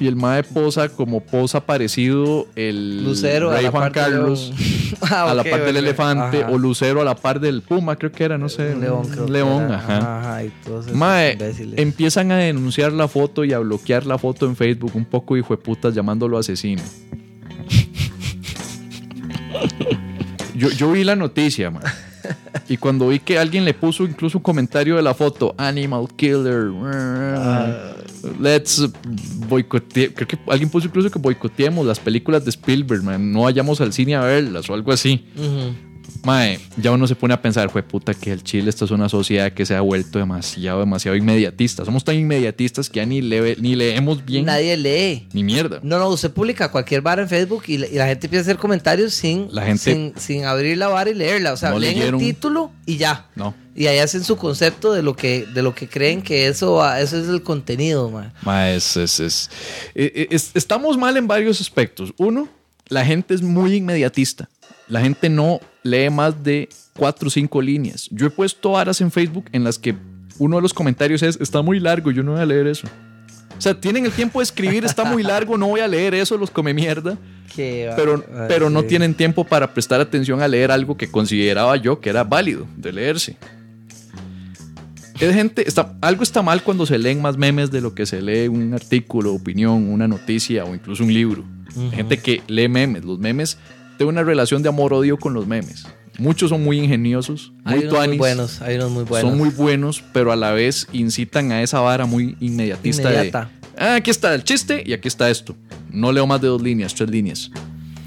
[0.00, 4.02] Y el mae posa como posa parecido el Lucero a Rey la Juan par del
[4.12, 4.52] Carlos.
[5.10, 6.50] Ah, a la par del elefante Ajá.
[6.52, 8.76] o Lucero a la par del Puma, creo que era, no sé.
[8.76, 9.76] León, creo que león, era.
[9.76, 10.20] ajá.
[10.20, 11.36] Ajá, y todos esos Mae,
[11.76, 15.54] empiezan a denunciar la foto y a bloquear la foto en Facebook, un poco hijo
[15.54, 16.82] de putas llamándolo asesino.
[20.54, 21.82] Yo, yo vi la noticia, man.
[22.68, 26.70] Y cuando vi que alguien le puso incluso un comentario de la foto, Animal Killer,
[28.40, 28.88] let's
[29.48, 30.12] boicotear.
[30.14, 33.32] Creo que alguien puso incluso que boicoteemos las películas de Spielberg, man.
[33.32, 35.26] No vayamos al cine a verlas o algo así.
[35.36, 35.93] Ujú.
[36.24, 39.08] Mae, ya uno se pone a pensar, fue puta que el Chile, esta es una
[39.10, 41.84] sociedad que se ha vuelto demasiado, demasiado inmediatista.
[41.84, 45.28] Somos tan inmediatistas que ya ni, lee- ni leemos bien Nadie lee.
[45.34, 45.80] ni mierda.
[45.82, 48.44] No, no, usted publica cualquier vara en Facebook y la, y la gente empieza a
[48.52, 51.52] hacer comentarios sin, La gente- sin, sin abrir la vara y leerla.
[51.52, 52.20] O sea, No leen leyeron.
[52.20, 53.26] el título y ya.
[53.36, 53.54] No.
[53.76, 57.00] Y ahí hacen su concepto de lo que, de lo que creen que eso, va-
[57.00, 58.32] eso es el contenido, man.
[58.42, 59.50] Mae, es, es- es-
[59.94, 62.14] eh, eh, es- estamos mal en varios aspectos.
[62.16, 62.48] Uno,
[62.88, 64.48] la gente es muy inmediatista.
[64.88, 68.08] La gente no lee más de cuatro o cinco líneas.
[68.10, 69.94] Yo he puesto varas en Facebook en las que
[70.38, 72.88] uno de los comentarios es, está muy largo, yo no voy a leer eso.
[73.56, 76.36] O sea, tienen el tiempo de escribir, está muy largo, no voy a leer eso,
[76.36, 77.16] los come mierda.
[77.54, 82.10] Pero, pero no tienen tiempo para prestar atención a leer algo que consideraba yo que
[82.10, 83.36] era válido de leerse.
[85.20, 88.20] Es gente, está, algo está mal cuando se leen más memes de lo que se
[88.20, 91.44] lee un artículo, opinión, una noticia o incluso un libro.
[91.76, 93.04] Hay gente que lee memes.
[93.04, 93.58] Los memes
[93.96, 95.86] tienen una relación de amor-odio con los memes.
[96.18, 99.30] Muchos son muy ingeniosos, muy Hay unos muy tuanis, buenos, hay unos muy buenos.
[99.30, 103.50] son muy buenos, pero a la vez incitan a esa vara muy inmediatista Inmediata.
[103.76, 105.56] de ah, aquí está el chiste y aquí está esto.
[105.90, 107.50] No leo más de dos líneas, tres líneas.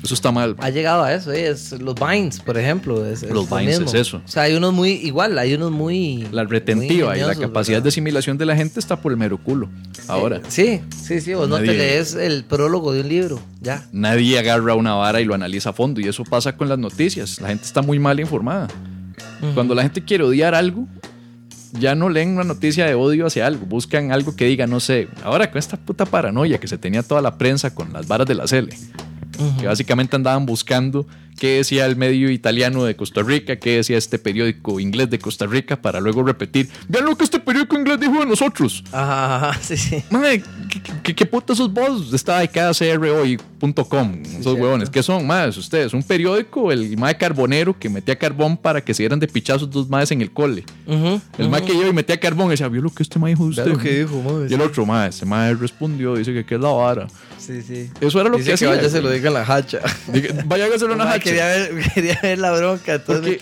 [0.08, 0.56] Eso está mal.
[0.60, 3.06] Ha llegado a eso, eh, es los Vines, por ejemplo.
[3.06, 4.22] Es, es Los lo Vines es eso.
[4.26, 6.26] O sea, hay unos muy, igual, hay unos muy.
[6.32, 9.38] La muy retentiva y la capacidad de asimilación de la gente está por el mero
[9.38, 9.70] culo.
[10.08, 13.86] Ahora, sí, sí, sí, vos no te lees el prólogo de un libro, ya.
[13.92, 16.00] nadie agarra una vara y lo analiza a fondo.
[16.00, 17.42] Y eso pasa con las noticias.
[17.42, 18.70] La gente está muy mal informada.
[19.56, 20.88] Cuando la gente quiere odiar algo,
[21.74, 23.66] ya no leen una noticia de odio hacia algo.
[23.66, 27.22] Buscan algo que diga, no sé, ahora con esta puta paranoia que se tenía toda
[27.22, 28.78] la prensa con las varas de la Cele.
[29.60, 31.06] Que básicamente andaban buscando
[31.40, 35.46] qué decía el medio italiano de Costa Rica, qué decía este periódico inglés de Costa
[35.46, 38.84] Rica, para luego repetir, vean lo que este periódico inglés dijo de nosotros.
[38.92, 40.04] Ajá, ajá, sí, sí.
[40.10, 42.12] Madre, ¿qué, qué, qué puta sos vos?
[42.12, 44.54] Está de kcrhoy.com, esos cierto.
[44.56, 44.90] huevones.
[44.90, 45.94] ¿Qué son, más ustedes?
[45.94, 49.88] Un periódico, el mae carbonero que metía carbón para que se dieran de pichazos dos
[49.90, 50.64] maes en el cole.
[50.88, 53.32] Ujú, El mae que iba y metía carbón y decía, vio lo que este mae
[53.34, 53.68] dijo de usted.
[53.68, 54.66] lo que dijo, mae, Y el sí.
[54.66, 57.08] otro, mae, ese mae respondió, dice que qué es la vara.
[57.38, 57.90] Sí, sí.
[58.02, 58.70] Eso era lo Dice que que hacía.
[58.70, 59.80] vaya se lo diga la hacha.
[60.12, 61.20] Diga, Vaya a hacerlo una hacha.
[61.24, 63.38] Quería ver, quería ver la bronca, entonces.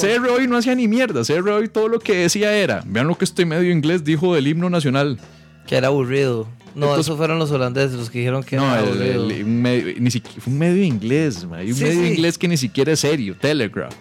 [0.00, 1.22] CR hoy no hacía ni mierda.
[1.24, 4.46] CR hoy todo lo que decía era, vean lo que este medio inglés dijo del
[4.46, 5.18] himno nacional.
[5.66, 6.48] Que era aburrido.
[6.74, 10.10] No, Entonces- esos fueron los holandeses los que dijeron que No, era el- medio, ni
[10.10, 12.08] siquiera, fue un medio inglés, ma, y un Sí, medio sí.
[12.12, 13.92] inglés que ni siquiera es serio, Telegraph.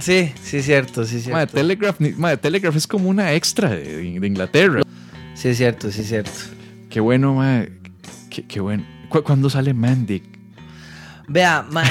[0.00, 1.46] Sí, sí, cierto, sí, cierto.
[1.54, 4.82] Telegraph, ni- ma, Telegraph es como una extra de, de Inglaterra.
[5.34, 6.30] Sí, cierto, sí, cierto.
[6.90, 7.64] Qué bueno, ma,
[8.28, 8.84] qué, qué bueno.
[9.08, 10.24] ¿Cu- ¿Cuándo sale Mandic?
[11.30, 11.86] Vea, mae,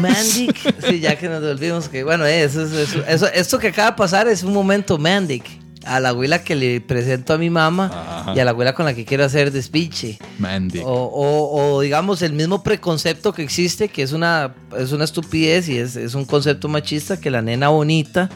[0.00, 0.56] Mandic,
[0.88, 3.92] sí, ya que nos olvidamos que, bueno, eh, eso, es- eso, eso- esto que acaba
[3.92, 5.44] de pasar es un momento Mandic.
[5.86, 8.34] A la abuela que le presento a mi mamá Ajá.
[8.36, 10.18] y a la abuela con la que quiero hacer despiche.
[10.38, 10.84] Mandic.
[10.84, 15.70] O, o- o, digamos el mismo preconcepto que existe, que es una, es una estupidez
[15.70, 18.28] y es, es un concepto machista, que la nena bonita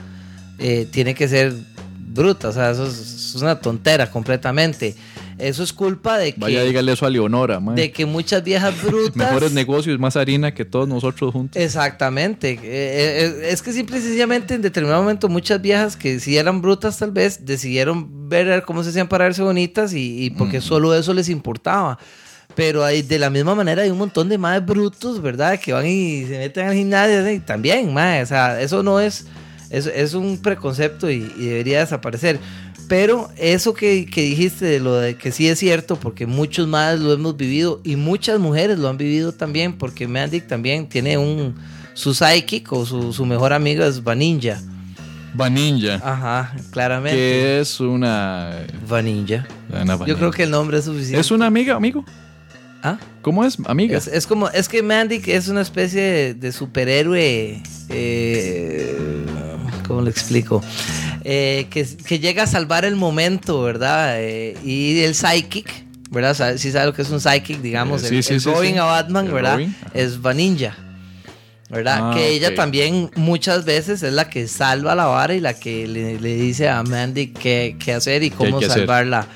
[0.59, 1.53] eh, tiene que ser
[1.99, 2.49] bruta.
[2.49, 4.97] O sea, eso es, es una tontera completamente.
[5.39, 9.17] Eso es culpa de que, Vaya, dígale eso a Leonora, de que muchas viejas brutas...
[9.17, 11.61] Mejores negocios, más harina que todos nosotros juntos.
[11.61, 12.53] Exactamente.
[12.53, 16.63] Eh, eh, es que simple y sencillamente en determinado momento muchas viejas que si eran
[16.63, 20.95] brutas tal vez decidieron ver cómo se hacían para verse bonitas y, y porque solo
[20.95, 21.99] eso les importaba.
[22.55, 25.59] Pero hay, de la misma manera hay un montón de más brutos, ¿verdad?
[25.59, 29.27] Que van y se meten al gimnasio y también, mae, o sea, eso no es,
[29.71, 32.39] es, es un preconcepto y, y debería desaparecer.
[32.89, 37.01] Pero eso que, que dijiste de lo de que sí es cierto, porque muchos más
[37.01, 41.55] lo hemos vivido y muchas mujeres lo han vivido también, porque Mandic también tiene un
[41.95, 44.61] su psychic o su, su mejor amigo es Vaninja.
[45.33, 47.17] Vaninja, Ajá, claramente.
[47.17, 49.47] que es una, Vaninja.
[49.71, 51.21] una Yo creo que el nombre es suficiente.
[51.21, 52.05] ¿Es una amiga, amigo?
[52.83, 52.99] ¿Ah?
[53.23, 53.97] ¿Cómo es, amiga?
[53.97, 57.63] Es, es como, es que Mandic es una especie de, de superhéroe.
[57.89, 58.97] eh,
[59.89, 60.63] ¿Cómo lo explico?
[61.25, 64.17] Eh, que, que llega a salvar el momento, ¿verdad?
[64.21, 65.71] Eh, y el psychic,
[66.11, 66.57] ¿verdad?
[66.59, 68.79] Si sabe lo que es un psychic, digamos, Eh, el, sí, el sí, Robin sí.
[68.79, 69.61] a Batman, El ¿verdad?
[69.95, 70.77] Es Vaninja.
[71.71, 72.11] ¿Verdad?
[72.11, 75.89] Ah, que ella también muchas veces es la que salva la vara y la que
[75.89, 79.27] le, le dice a Mandy qué, qué hacer y cómo salvar la,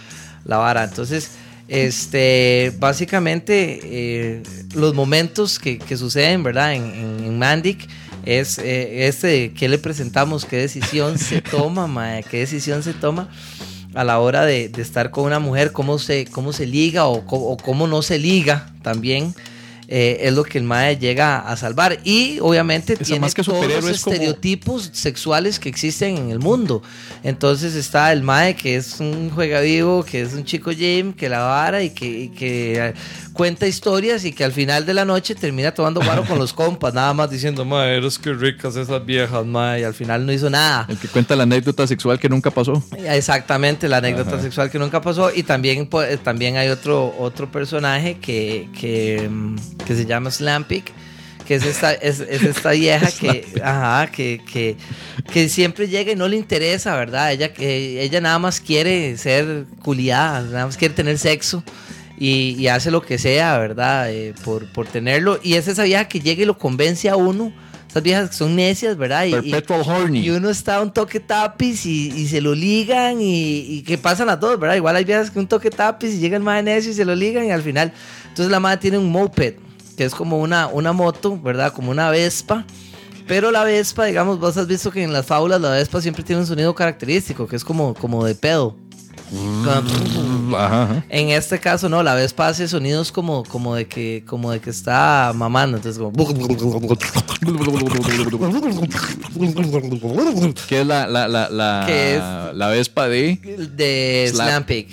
[0.45, 0.85] la vara.
[0.85, 1.31] Entonces,
[1.69, 4.43] este, básicamente, eh,
[4.75, 6.75] los momentos que, que suceden, ¿verdad?
[6.75, 7.89] En, en, en Mandic
[8.25, 10.45] es eh, este, ¿qué le presentamos?
[10.45, 12.23] ¿Qué decisión se toma, mae?
[12.25, 13.29] ¿Qué decisión se toma?
[13.95, 17.25] a la hora de, de estar con una mujer, cómo se, cómo se liga o,
[17.25, 19.35] cómo- o cómo no se liga también.
[19.91, 21.99] eh, es lo que el mae llega a salvar.
[22.05, 26.39] Y obviamente Esa tiene más que todos los como- estereotipos sexuales que existen en el
[26.39, 26.83] mundo.
[27.25, 31.31] Entonces está el mae que es un juega vivo, que es un chico Jim, que
[31.31, 32.93] la vara y que, y que
[33.39, 36.93] cuenta historias y que al final de la noche termina tomando guaro con los compas,
[36.93, 40.87] nada más diciendo, eres que ricas esas viejas, mae, y al final no hizo nada.
[40.89, 42.83] El que cuenta la anécdota sexual que nunca pasó.
[42.97, 44.43] Exactamente, la anécdota Ajá.
[44.43, 45.31] sexual que nunca pasó.
[45.33, 50.91] Y también, pues, también hay otro, otro personaje que, que, mm, que se llama Slampic,
[51.47, 54.77] que es esta, es, es esta vieja que, ajá, que, que,
[55.33, 57.31] que siempre llega y no le interesa, ¿verdad?
[57.31, 61.63] Ella, que ella nada más quiere ser culiada, nada más quiere tener sexo.
[62.21, 64.11] Y, y hace lo que sea, ¿verdad?
[64.13, 65.39] Eh, por, por tenerlo.
[65.43, 67.53] Y es esa vieja que llega y lo convence a uno.
[67.89, 69.25] Esas viejas que son necias, ¿verdad?
[69.25, 70.21] Y- y, Perpetual horny.
[70.21, 74.29] y uno está un toque tapis y, y se lo ligan y, y que pasan
[74.29, 74.77] a todos, ¿verdad?
[74.77, 77.15] Igual hay veces que un toque tapis y llega el más necio y se lo
[77.15, 77.93] ligan y al final.
[78.29, 79.55] Entonces la madre tiene un moped,
[79.97, 81.73] que es como una, una moto, ¿verdad?
[81.73, 82.67] Como una Vespa.
[83.27, 86.41] Pero la Vespa, digamos, vos has visto que en las fábulas la Vespa siempre tiene
[86.43, 88.77] un sonido característico, que es como, como de pedo.
[89.67, 89.83] Ajá,
[90.57, 91.05] ajá.
[91.09, 94.71] En este caso, no, la Vespa hace sonidos como, como de que, como de que
[94.71, 95.77] está mamando.
[95.77, 96.13] Entonces, como.
[100.69, 102.23] ¿Qué es la, la, la, la, ¿Qué es?
[102.55, 103.37] la Vespa de?
[103.77, 104.31] De.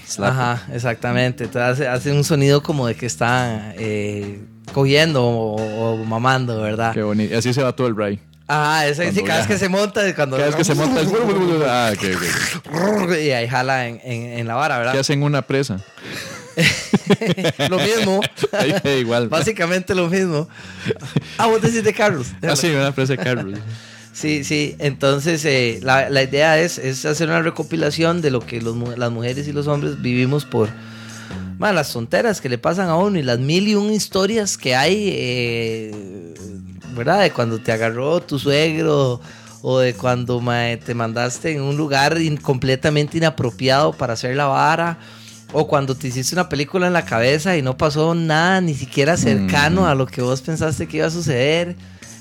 [0.07, 0.29] Slap.
[0.29, 1.45] Ajá, exactamente.
[1.45, 6.93] Entonces hace, hace un sonido como de que está eh, cogiendo o, o mamando, ¿verdad?
[6.93, 7.33] Qué bonito.
[7.33, 8.19] Y así se va todo el ride.
[8.47, 11.07] Esa Cuando sí, cada vez que se monta, cuando Cada vez que se monta el...
[11.67, 12.03] Ah, ok,
[13.03, 13.11] ok.
[13.23, 14.99] y ahí jala en, en- en la vara, ¿Qué ¿verdad?
[14.99, 15.79] hacen una presa?
[17.69, 18.21] lo mismo.
[18.53, 19.27] Ahí, Igual.
[19.29, 20.47] Básicamente lo mismo.
[21.37, 22.27] Ah, vos decís de Carlos.
[22.47, 23.45] Ah, sí, una presa de carros.
[24.13, 24.75] Sí, sí.
[24.79, 29.11] Entonces, eh, la, la idea es, es hacer una recopilación de lo que los las
[29.11, 30.69] mujeres y los hombres vivimos por
[31.59, 34.75] ma, las tonteras que le pasan a uno y las mil y un historias que
[34.75, 36.33] hay eh,
[36.95, 37.21] ¿verdad?
[37.21, 39.19] De cuando te agarró tu suegro
[39.61, 44.45] o de cuando mae, te mandaste en un lugar in- completamente inapropiado para hacer la
[44.45, 44.97] vara.
[45.53, 49.15] O cuando te hiciste una película en la cabeza y no pasó nada ni siquiera
[49.15, 49.85] cercano Mm.
[49.85, 51.75] a lo que vos pensaste que iba a suceder.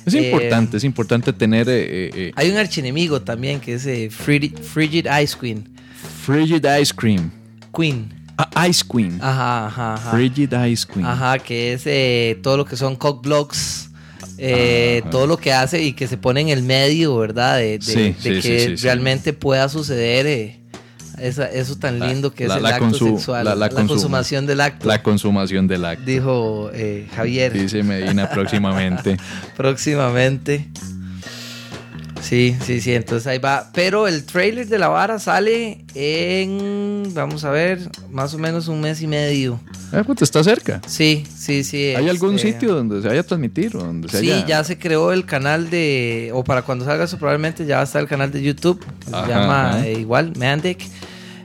[0.06, 4.58] Es Eh, importante, es importante tener eh, eh, Hay un archienemigo también que es Frigid,
[4.58, 5.66] Frigid Ice Queen.
[6.24, 7.30] Frigid Ice Cream.
[7.74, 8.12] Queen.
[8.36, 9.18] Ah, Ice Queen.
[9.22, 10.10] Ajá, ajá, ajá.
[10.10, 11.06] Frigid Ice Queen.
[11.06, 13.90] Ajá, que es todo lo que son cock blocks,
[14.39, 15.11] eh, Ajá.
[15.11, 17.59] todo lo que hace y que se pone en el medio, ¿verdad?
[17.59, 17.95] De, de- Sí,
[18.28, 20.61] de sí, que sí, realmente pueda suceder eh,
[21.18, 23.57] esa- eso tan La- lindo que la- es el la acto consu- sexual, la- la,
[23.57, 23.89] la consuma.
[23.89, 26.05] consumación del acto, La consumación del acto.
[26.05, 29.16] dijo eh, Javier Dice Medina próximamente.
[29.57, 30.68] próximamente.
[32.26, 33.70] Sí, sí, sí, entonces ahí va.
[33.74, 38.80] Pero el trailer de la vara sale en, vamos a ver, más o menos un
[38.80, 39.60] mes y medio.
[39.92, 40.80] Ah, pues está cerca.
[40.86, 41.94] Sí, sí, sí.
[41.94, 43.76] ¿Hay algún este, sitio donde se vaya a transmitir?
[43.76, 46.30] o Donde se Sí, haya- ya se creó el canal de.
[46.32, 48.82] O para cuando salga eso, probablemente ya va a estar el canal de YouTube.
[49.06, 49.86] Se Ajá, llama ajá.
[49.86, 50.78] eh, igual, Mandic.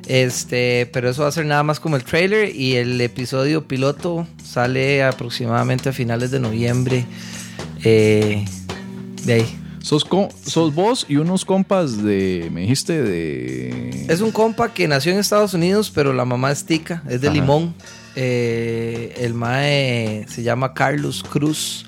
[0.08, 2.56] Este, pero eso va a ser nada más como el trailer.
[2.56, 7.06] Y el episodio piloto sale aproximadamente a finales de noviembre.
[7.84, 8.46] Eh,
[9.26, 9.56] de ahí.
[9.82, 10.06] Sos,
[10.46, 12.50] sos vos y unos compas de.
[12.52, 14.06] Me dijiste de.
[14.10, 17.28] Es un compa que nació en Estados Unidos, pero la mamá es tica, es de
[17.28, 17.36] Ajá.
[17.36, 17.74] Limón.
[18.16, 21.86] Eh, el mae se llama Carlos Cruz,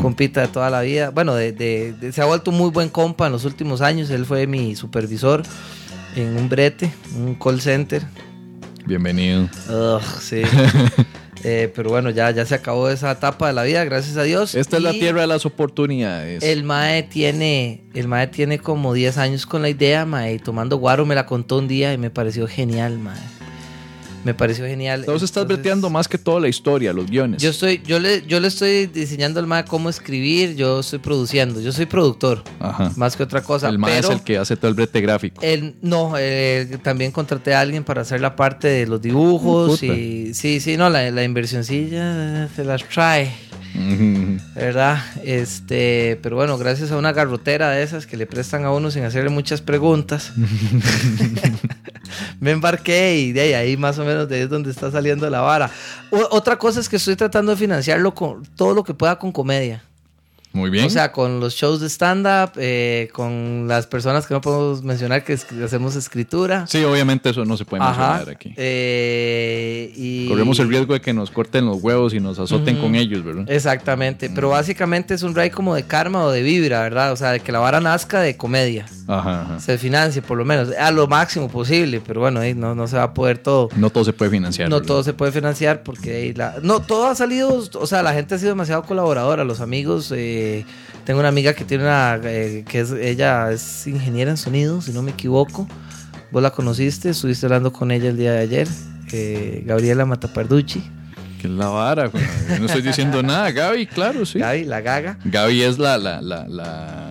[0.00, 1.10] compita de toda la vida.
[1.10, 4.10] Bueno, de, de- de- se ha vuelto muy buen compa en los últimos años.
[4.10, 5.42] Él fue mi supervisor
[6.16, 8.02] en un brete, un call center.
[8.84, 9.48] Bienvenido.
[9.68, 10.42] Ugh, sí.
[11.44, 14.54] Eh, pero bueno, ya, ya se acabó esa etapa de la vida, gracias a Dios.
[14.54, 16.42] Esta es la tierra de las oportunidades.
[16.42, 20.76] El mae tiene, el mae tiene como 10 años con la idea, mae, y tomando
[20.76, 23.39] guaro me la contó un día y me pareció genial, mae.
[24.24, 25.00] Me pareció genial.
[25.00, 27.40] Entonces estás breteando más que toda la historia, los guiones.
[27.42, 31.58] Yo estoy, yo le, yo le estoy diseñando al mae cómo escribir, yo estoy produciendo,
[31.60, 32.92] yo soy productor, Ajá.
[32.96, 33.68] más que otra cosa.
[33.70, 35.40] el más es el que hace todo el brete gráfico.
[35.42, 39.86] el- no, eh, también contraté a alguien para hacer la parte de los dibujos Puta.
[39.94, 43.32] y sí, sí, no, la, la inversioncilla se las trae.
[44.54, 44.98] ¿verdad?
[45.24, 49.04] Este, pero bueno, gracias a una garrotera de esas que le prestan a uno sin
[49.04, 50.32] hacerle muchas preguntas,
[52.40, 55.28] me embarqué y de ahí, ahí más o menos de ahí es donde está saliendo
[55.28, 55.70] la vara.
[56.30, 59.82] Otra cosa es que estoy tratando de financiarlo con todo lo que pueda con comedia.
[60.52, 60.86] Muy bien.
[60.86, 65.22] O sea, con los shows de stand-up, eh, con las personas que no podemos mencionar
[65.22, 66.66] que es- que hacemos escritura.
[66.66, 68.14] sí, obviamente eso no se puede Ajá.
[68.14, 68.54] mencionar aquí.
[68.56, 70.28] Eh, y...
[70.28, 73.44] Corremos el riesgo de que nos corten los huevos y nos azoten con ellos, ¿verdad?
[73.48, 77.12] Exactamente, pero básicamente es un ride como de karma o de vibra, ¿verdad?
[77.12, 79.60] O sea, de que la vara nazca de comedia, Ajá, ajá.
[79.60, 82.96] se financie por lo menos, a lo máximo posible, pero bueno, ahí no, no se
[82.96, 83.68] va a poder todo.
[83.76, 84.68] No todo se puede financiar.
[84.68, 84.86] No ¿verdad?
[84.88, 86.56] todo se puede financiar porque ahí la...
[86.62, 90.39] No, todo ha salido, o sea, la gente ha sido demasiado colaboradora, los amigos, eh,
[91.04, 94.92] tengo una amiga que tiene una, eh, que es, ella es ingeniera en sonido, si
[94.92, 95.66] no me equivoco,
[96.30, 98.68] vos la conociste, estuviste hablando con ella el día de ayer,
[99.12, 100.82] eh, Gabriela Mataparducci,
[101.40, 102.10] Que es la vara.
[102.48, 103.50] Yo no estoy diciendo nada.
[103.50, 104.38] Gaby, claro, sí.
[104.38, 105.18] Gaby, la gaga.
[105.24, 107.10] Gaby es la, la, la, la-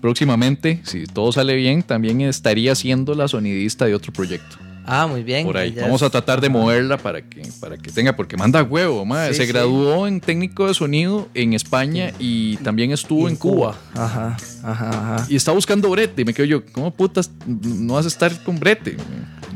[0.00, 4.56] Próximamente, si todo sale bien, también estaría siendo la sonidista de otro proyecto.
[4.90, 5.44] Ah, muy bien.
[5.44, 5.76] Por ahí.
[5.78, 9.34] Vamos a tratar de moverla para que, para que tenga, porque manda huevo, madre.
[9.34, 9.52] Sí, Se sí.
[9.52, 13.76] graduó en técnico de sonido en España y también estuvo en, Cuba.
[13.94, 15.26] Ajá, ajá, ajá.
[15.28, 16.22] Y está buscando brete.
[16.22, 18.96] Y me quedo yo, ¿cómo putas no vas a estar con brete?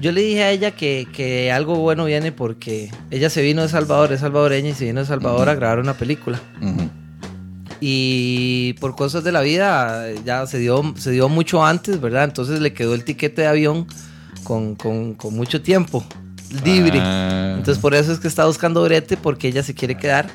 [0.03, 3.69] Yo le dije a ella que, que algo bueno viene porque ella se vino de
[3.69, 6.39] Salvador, es salvadoreña y se vino de Salvador a grabar una película.
[6.61, 6.91] Ujú.
[7.81, 12.25] Y por cosas de la vida ya se dio, se dio mucho antes, ¿verdad?
[12.25, 13.87] Entonces le quedó el tiquete de avión
[14.53, 16.05] con, con- con mucho tiempo
[16.65, 16.99] libre.
[17.01, 17.55] Ah.
[17.57, 20.29] Entonces por eso es que está buscando brete porque ella se quiere quedar.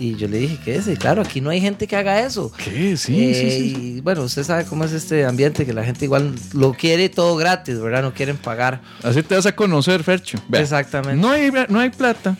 [0.00, 2.50] Y yo le dije que ese, claro, aquí no hay gente que haga eso.
[2.64, 2.96] ¿Qué?
[2.96, 3.76] Sí, Eh, sí, sí.
[3.96, 7.36] Y bueno, usted sabe cómo es este ambiente, que la gente igual lo quiere todo
[7.36, 8.02] gratis, ¿verdad?
[8.02, 8.80] No quieren pagar.
[9.02, 10.38] Así te vas a conocer, Fercho.
[10.48, 11.20] Vea, Exactamente.
[11.20, 12.36] No hay, no hay plata,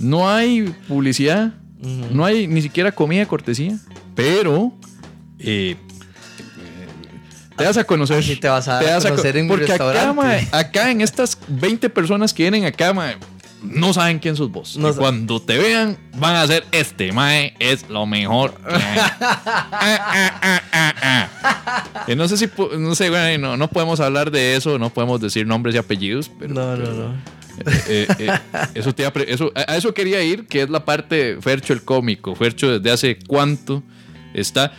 [0.00, 1.52] no hay publicidad,
[2.12, 3.76] no hay ni siquiera comida cortesía,
[4.14, 4.72] pero
[5.38, 5.76] eh,
[7.62, 8.18] te vas a conocer.
[8.18, 12.34] Aquí te vas a co- conocer en mi Porque acá, acá en estas 20 personas
[12.34, 12.92] que vienen acá,
[13.62, 14.76] no saben quién sos vos.
[14.76, 18.54] No y cuando te vean, van a hacer este, mae, es lo mejor.
[18.68, 18.98] que hay".
[18.98, 21.28] Ah, ah, ah, ah,
[22.04, 22.14] ah.
[22.16, 22.48] No sé si,
[22.78, 26.30] no sé, güey, no, no podemos hablar de eso, no podemos decir nombres y apellidos,
[26.38, 26.54] pero...
[26.54, 27.14] No, no, pero- no.
[27.86, 28.30] eh, eh,
[28.74, 32.34] eso te eso, a eso quería ir, que es la parte Fercho el cómico.
[32.34, 33.82] Fercho desde hace cuánto
[34.34, 34.72] está.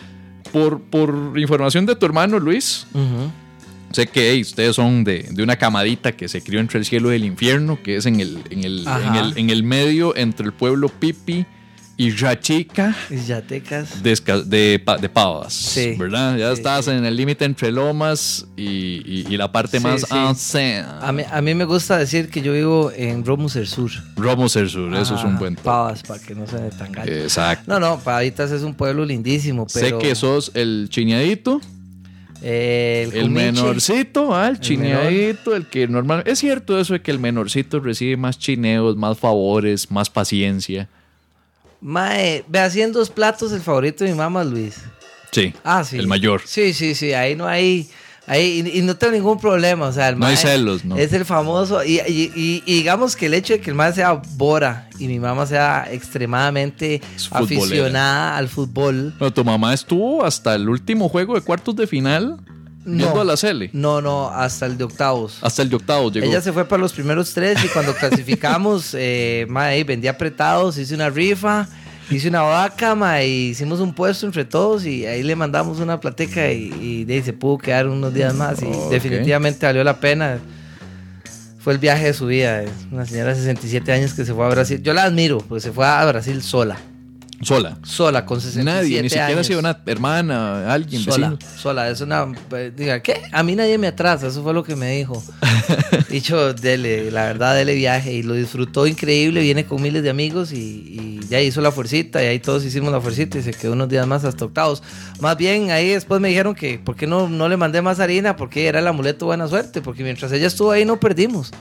[0.54, 2.88] Por, por información de tu hermano Luis,
[3.91, 7.12] sé que hey, ustedes son de, de una camadita que se crió entre el cielo
[7.12, 10.45] y el infierno, que es en el, en el, en el, en el medio entre
[10.45, 11.45] el pueblo Pipi
[11.96, 14.02] y Rachica Y Yatecas.
[14.02, 14.16] de,
[14.46, 15.94] de, de Pavas, Sí.
[15.98, 16.36] ¿verdad?
[16.38, 16.91] Ya Sí, estás sí.
[16.91, 20.04] en el límite entre Lomas y, y- y la parte más.
[20.12, 23.91] A mí, a mí me gusta decir que yo vivo en Romuser Sur.
[24.16, 25.66] Romoser Sur, eso es un Ah, buen toque.
[25.66, 27.14] Pavas, para que no se tan gallo.
[27.14, 27.72] Exacto.
[27.72, 29.88] No, no, Pavitas es un pueblo lindísimo, pero...
[30.02, 31.62] Sé que sos el chineadito,
[32.41, 36.24] el, menorcito, ah, el chineadito, el que normal.
[36.26, 40.89] Es cierto eso de que el menorcito recibe más chineos, más favores, más paciencia.
[41.84, 44.75] Mae, ve haciendo dos platos, el favorito de mi mamá, Luis.
[45.31, 45.53] Sí.
[45.65, 45.97] Ah, sí.
[45.97, 46.41] El mayor.
[46.45, 47.89] Sí, sí, sí, ahí no hay...
[48.25, 50.95] Ahí, y, y no tengo ningún problema, o sea, el No hay celos, ¿no?
[50.95, 54.88] Es el famoso, y, y- digamos que el hecho de que el mae sea Bora
[54.97, 61.36] y mi mamá sea extremadamente aficionada al fútbol, tu mamá estuvo hasta el último juego
[61.36, 62.38] de cuartos de final
[62.86, 63.19] No.
[63.19, 63.69] a la Cele.
[63.73, 65.38] no, no, hasta el de octavos.
[65.41, 66.25] Hasta el de octavos llegó.
[66.25, 70.93] Ella se fue para los primeros tres y cuando clasificamos, eh, mae, vendí apretados, hice
[70.95, 71.67] una rifa,
[72.09, 75.99] hice una vaca, mae, y hicimos un puesto entre todos y ahí le mandamos una
[75.99, 79.99] plateca y, y de ahí se pudo quedar unos días más y definitivamente valió la
[79.99, 80.39] pena.
[81.59, 84.45] Fue el viaje de su vida, es una señora de 67 años que se fue
[84.45, 84.81] a Brasil.
[84.84, 86.77] Yo la admiro, porque se fue a Brasil sola,
[87.41, 87.77] Sola.
[87.84, 89.47] sola, con 67 Nadie, ni siquiera ha años.
[89.47, 91.51] sido una hermana, alguien, Sola, vecino.
[91.57, 92.31] sola, es una.
[92.55, 93.21] eh, Diga, ¿qué?
[93.31, 95.21] A mí nadie me atrasa, eso fue lo que me dijo.
[96.09, 99.41] Dicho, dele, la verdad, dele viaje y lo disfrutó increíble.
[99.41, 102.91] Viene con miles de amigos y, y ya hizo la fuercita y ahí todos hicimos
[102.91, 104.84] la fuercita y se quedó unos días más hasta octavos.
[105.19, 108.36] Más bien, ahí después me dijeron que, ¿por qué no, no le mandé más harina?
[108.36, 111.51] Porque era el amuleto buena suerte, porque mientras ella estuvo ahí no perdimos.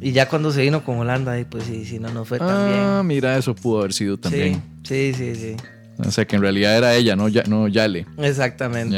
[0.00, 2.96] Y ya cuando se vino con Holanda, pues sí, sí, no nos fue tan Ah,
[3.00, 3.06] bien.
[3.06, 4.62] mira, eso pudo haber sido también.
[4.84, 5.56] Sí, sí, sí, sí.
[6.06, 8.06] O sea que en realidad era ella, no, ya, no Yale.
[8.18, 8.96] Exactamente.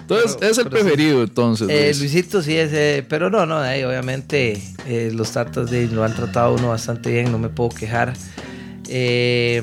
[0.00, 0.70] Entonces, Pero- es el sí.
[0.70, 1.68] preferido, entonces.
[1.70, 2.00] Eh, Luis.
[2.00, 6.14] Luisito sí es, eh, pero no, no, ahí obviamente eh, los tatas de, lo han
[6.14, 8.12] tratado uno bastante bien, no me puedo quejar.
[8.88, 9.62] Eh,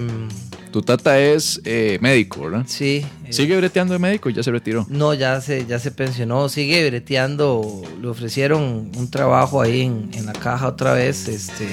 [0.72, 2.64] Tu tata es eh, médico, ¿verdad?
[2.68, 3.04] sí.
[3.26, 4.30] eh, ¿Sigue breteando de médico?
[4.30, 4.86] Ya se retiró.
[4.90, 10.28] No, ya se, ya se pensionó, sigue breteando, le ofrecieron un trabajo ahí en, en
[10.28, 11.68] la caja otra vez, este,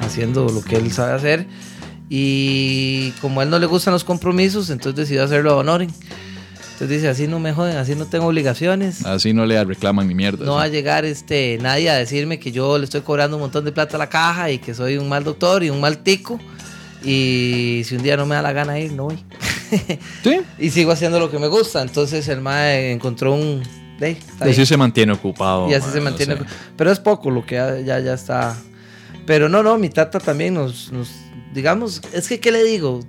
[0.00, 1.46] haciendo lo que él sabe hacer.
[2.08, 5.90] Y como a él no le gustan los compromisos, entonces decidió hacerlo a Honoren.
[6.72, 9.04] Entonces dice, así no me joden, así no tengo obligaciones.
[9.06, 10.44] Así no le reclaman ni mierda.
[10.44, 10.72] No va a ¿sí?
[10.72, 13.98] llegar este, nadie a decirme que yo le estoy cobrando un montón de plata a
[13.98, 16.40] la caja y que soy un mal doctor y un mal tico.
[17.04, 19.18] Y si un día no me da la gana ir, no voy.
[20.24, 20.40] Sí.
[20.58, 21.80] y sigo haciendo lo que me gusta.
[21.82, 23.62] Entonces el mae encontró un...
[24.00, 24.66] "Ey, está Así bien".
[24.66, 25.68] se mantiene ocupado.
[25.70, 26.36] y así man, se mantiene.
[26.76, 28.56] Pero es poco lo que ya, ya, ya está.
[29.26, 31.08] Pero no, no, mi tata también nos, nos,
[31.54, 33.00] digamos, es que, ¿qué le digo?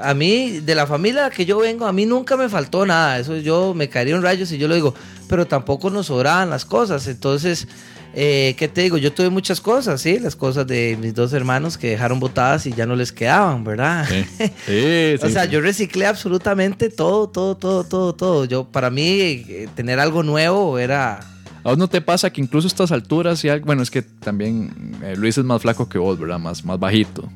[0.00, 3.20] A mí, de la familia que yo vengo, a mí nunca me faltó nada.
[3.20, 4.92] Eso yo me caería un rayo si yo lo digo.
[5.28, 7.06] Pero tampoco nos sobraban las cosas.
[7.06, 7.68] Entonces,
[8.18, 8.96] eh, ¿qué te digo?
[8.96, 10.18] Yo tuve muchas cosas, ¿sí?
[10.18, 14.06] Las cosas de mis dos hermanos que dejaron botadas y ya no les quedaban, ¿verdad?
[14.08, 14.24] Sí.
[14.66, 18.44] Sí, O sea, yo reciclé absolutamente todo, todo, todo, todo, todo.
[18.46, 21.20] Yo, para mí, eh, tener algo nuevo era
[21.62, 24.96] ¿A vos no te pasa que incluso a estas alturas, y bueno, es que también
[25.02, 26.38] eh, Luis es más flaco que vos, ¿verdad?
[26.38, 27.28] Más, más bajito.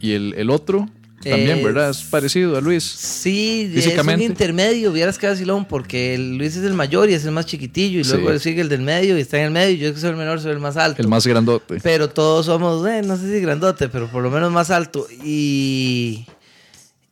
[0.00, 0.88] Y el, el otro
[1.30, 1.90] también, Es- ¿verdad?
[1.90, 2.84] Es parecido a Luis.
[2.84, 4.24] Sí, Físicamente.
[4.24, 7.46] es un intermedio, vieras que vacilón, porque Luis es el mayor y es el más
[7.46, 8.12] chiquitillo, y Sí.
[8.16, 10.16] luego sigue el del medio y está en el medio, y yo que soy el
[10.16, 11.00] menor, soy el más alto.
[11.00, 11.78] El más grandote.
[11.82, 15.06] Pero todos somos, eh, no sé si grandote, pero por lo menos más alto.
[15.24, 16.26] Y.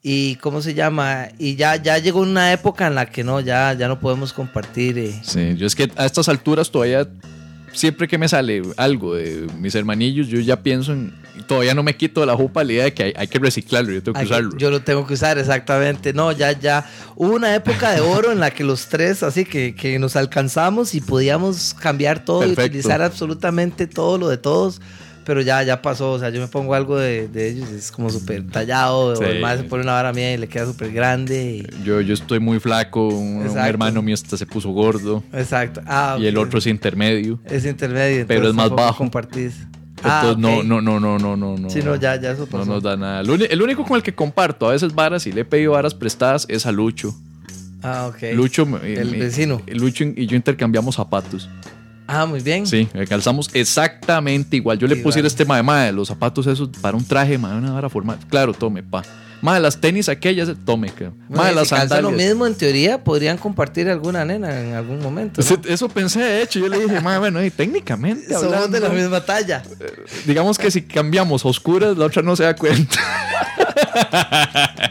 [0.02, 1.28] Y cómo se llama.
[1.38, 4.96] Y ya, ya llegó una época en la que no, ya, ya no podemos compartir.
[4.98, 5.14] eh.
[5.22, 7.06] Sí, yo es que a estas alturas todavía,
[7.72, 11.18] siempre que me sale algo de mis hermanillos, yo ya pienso en.
[11.46, 13.92] Todavía no me quito de la jupa la idea de que hay, hay que reciclarlo,
[13.92, 14.56] yo tengo que usarlo.
[14.58, 16.12] Yo lo tengo que usar, exactamente.
[16.12, 16.88] No, ya, ya.
[17.16, 20.94] Hubo una época de oro en la que los tres, así que, que nos alcanzamos
[20.94, 24.80] y podíamos cambiar todo y utilizar absolutamente todo lo de todos.
[25.24, 26.12] Pero ya, ya pasó.
[26.12, 29.14] O sea, yo me pongo algo de, de ellos, es como súper tallado.
[29.16, 29.22] Sí.
[29.22, 31.64] O el más se pone una vara mía y le queda súper grande.
[31.68, 35.82] y- Yo, yo estoy muy flaco, un, un hermano mío hasta se puso gordo Exacto.
[35.86, 37.38] Ah, y el otro es intermedio.
[37.44, 38.24] es intermedio.
[38.26, 38.98] Pero es más bajo.
[38.98, 39.54] Compartís.
[40.02, 40.64] Ah, Entonces no, ok.
[40.64, 41.68] no, no, no, no, no, no.
[41.70, 42.64] Sí, no, ya, ya eso No pasó.
[42.64, 43.20] nos da nada.
[43.20, 46.46] El, único con el que comparto a veces varas y le he pedido varas prestadas
[46.48, 47.14] es a Lucho.
[47.82, 48.32] Ah, ok.
[48.34, 49.60] Lucho, El me- vecino.
[49.68, 51.50] Lucho y yo intercambiamos zapatos.
[52.12, 52.66] Ah, muy bien.
[52.66, 54.78] Sí, eh, calzamos exactamente igual.
[54.78, 55.04] Yo le Igual.
[55.04, 58.18] pusiera este mae, mae, los zapatos esos para un traje, mae, una vara formal.
[58.28, 59.02] Claro, tome, pa.
[59.42, 61.12] Mae, las tenis aquellas, tome, creo.
[61.28, 62.28] Bueno, Mae, las si calzan lo sandalias.
[62.30, 65.40] mismo, en teoría, podrían compartir alguna nena en algún momento.
[65.40, 65.60] ¿no?
[65.72, 68.88] Eso, pensé, de hecho, yo le dije, mae, bueno, y técnicamente Somos hablando, de la
[68.90, 69.62] misma talla.
[70.26, 72.98] digamos que si cambiamos oscuras, la otra no se da cuenta.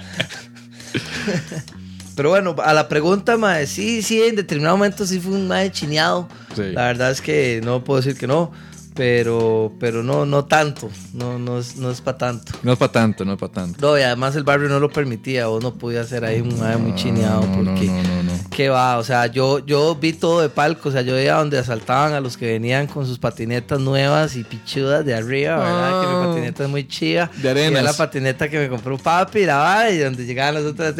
[2.20, 5.72] Pero bueno, a la pregunta, mae, sí, sí, en determinado momento sí fue un mae
[5.72, 6.28] chineado.
[6.54, 6.64] Sí.
[6.74, 8.52] La verdad es que no puedo decir que no.
[8.94, 10.90] Pero, pero no, no tanto.
[11.14, 12.52] No, no es, no es para tanto.
[12.64, 13.80] No es para tanto, no es para tanto.
[13.80, 15.48] No, y además el barrio no lo permitía.
[15.48, 17.40] Vos no podía hacer ahí un mae muy chineado.
[17.44, 18.34] Porque, no, no, no.
[18.50, 18.98] ¿qué va?
[18.98, 20.90] O sea, yo, yo vi todo de palco.
[20.90, 24.44] O sea, yo veía donde asaltaban a los que venían con sus patinetas nuevas y
[24.44, 26.02] pichudas de arriba, ¿verdad?
[26.02, 26.20] Que Ah.
[26.22, 27.32] mi patineta es muy chida.
[27.38, 27.82] De arenas.
[27.82, 30.94] Y la patineta que me compró papi, la vara, y donde llegaban las otras.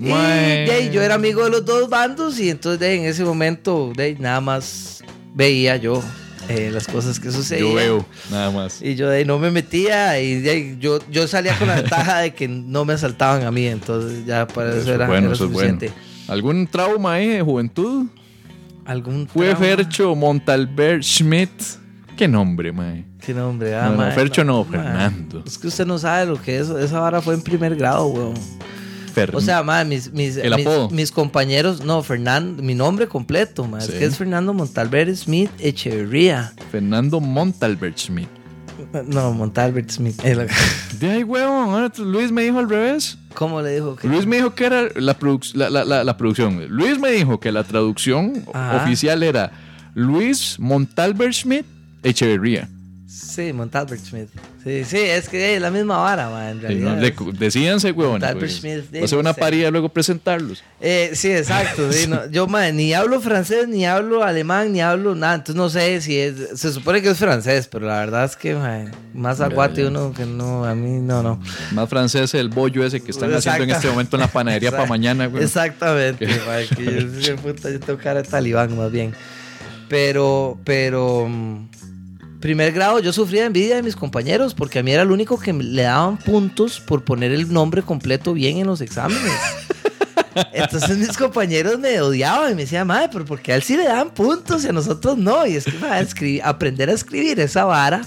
[0.00, 3.92] Y, ahí, yo era amigo de los dos bandos y entonces de en ese momento
[3.96, 5.02] de nada más
[5.34, 6.00] veía yo
[6.48, 7.68] eh, las cosas que sucedían.
[7.68, 8.80] Yo veo, nada más.
[8.80, 11.74] Y yo de ahí no me metía y de ahí yo, yo salía con la
[11.82, 15.08] ventaja de que no me asaltaban a mí, entonces ya para eso, Eso era, es
[15.10, 15.70] bueno, era eso es bueno.
[15.70, 15.92] suficiente.
[16.28, 18.06] ¿Algún trauma ahí de juventud?
[18.84, 19.66] ¿Algún Fue trauma?
[19.66, 21.50] Fercho Montalbert Schmidt.
[22.16, 23.04] ¿Qué nombre, mae?
[23.20, 23.74] ¿Qué nombre?
[23.76, 24.64] Ah, No, no, mae, Fercho no.
[24.64, 25.42] Fernando.
[25.46, 28.34] Es que usted no sabe lo que es, esa vara fue en primer grado, weón.
[29.34, 30.90] O sea, mis, mis, El mis, apodo.
[30.90, 33.86] mis compañeros, no, Fernando, mi nombre completo, Sí.
[33.92, 36.52] es que es Fernando Montalbert Smith Echeverría.
[36.70, 38.28] Fernando Montalbert Schmidt.
[39.06, 40.20] No, Montalbert Smith.
[40.22, 41.90] De ahí, huevón.
[41.98, 43.18] Luis me dijo al revés.
[43.34, 44.06] ¿Cómo le dijo que?
[44.08, 46.64] Luis me dijo que era la, produc- la, la- la- producción.
[46.68, 48.82] Luis me dijo que la traducción Ajá.
[48.84, 49.50] oficial era
[49.94, 51.66] Luis Montalbert Schmidt
[52.02, 52.68] Echeverría.
[53.18, 54.28] Sí, Montalbert Smith.
[54.62, 56.96] Sí, sí, es que es la misma vara, mae, en Sí, realidad.
[56.96, 57.00] ¿no?
[57.00, 58.12] De- Decídanse, huevón.
[58.20, 58.56] Montalbert Pues.
[58.58, 59.40] Schmidt, Va a ser una sí.
[59.40, 60.62] parida luego presentarlos.
[60.80, 61.92] Eh, sí, exacto.
[61.92, 65.34] sí, no, yo mae, ni hablo francés, ni hablo alemán, ni hablo nada.
[65.34, 66.34] Entonces no sé si es.
[66.54, 70.24] Se supone que es francés, pero la verdad es que mae, más aguate uno que
[70.24, 70.64] no.
[70.64, 71.40] A mí no, no.
[71.72, 74.86] Más francés el bollo ese que están haciendo en este momento en la panadería para
[74.86, 75.42] mañana, güey.
[75.44, 79.12] Exactamente, mae, que yo, puta, yo tengo cara de talibán más bien.
[79.88, 81.28] Pero, pero.
[82.40, 85.52] Primer grado, yo sufría envidia de mis compañeros porque a mí era el único que
[85.52, 89.32] le daban puntos por poner el nombre completo bien en los exámenes.
[90.52, 93.84] Entonces mis compañeros me odiaban y me decían, madre, pero porque a él sí le
[93.84, 95.44] dan puntos y a nosotros no.
[95.46, 98.02] Y es que mae, escribir- aprender a escribir esa vara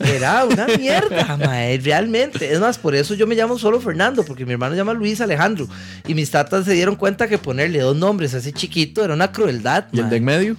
[0.00, 2.52] era una mierda, mae, realmente.
[2.52, 5.22] Es más, por eso yo me llamo solo Fernando, porque mi hermano se llama Luis
[5.22, 5.66] Alejandro.
[6.06, 9.32] Y mis tatas se dieron cuenta que ponerle dos nombres a ese chiquito era una
[9.32, 9.86] crueldad.
[9.92, 10.56] ¿Y el de en medio?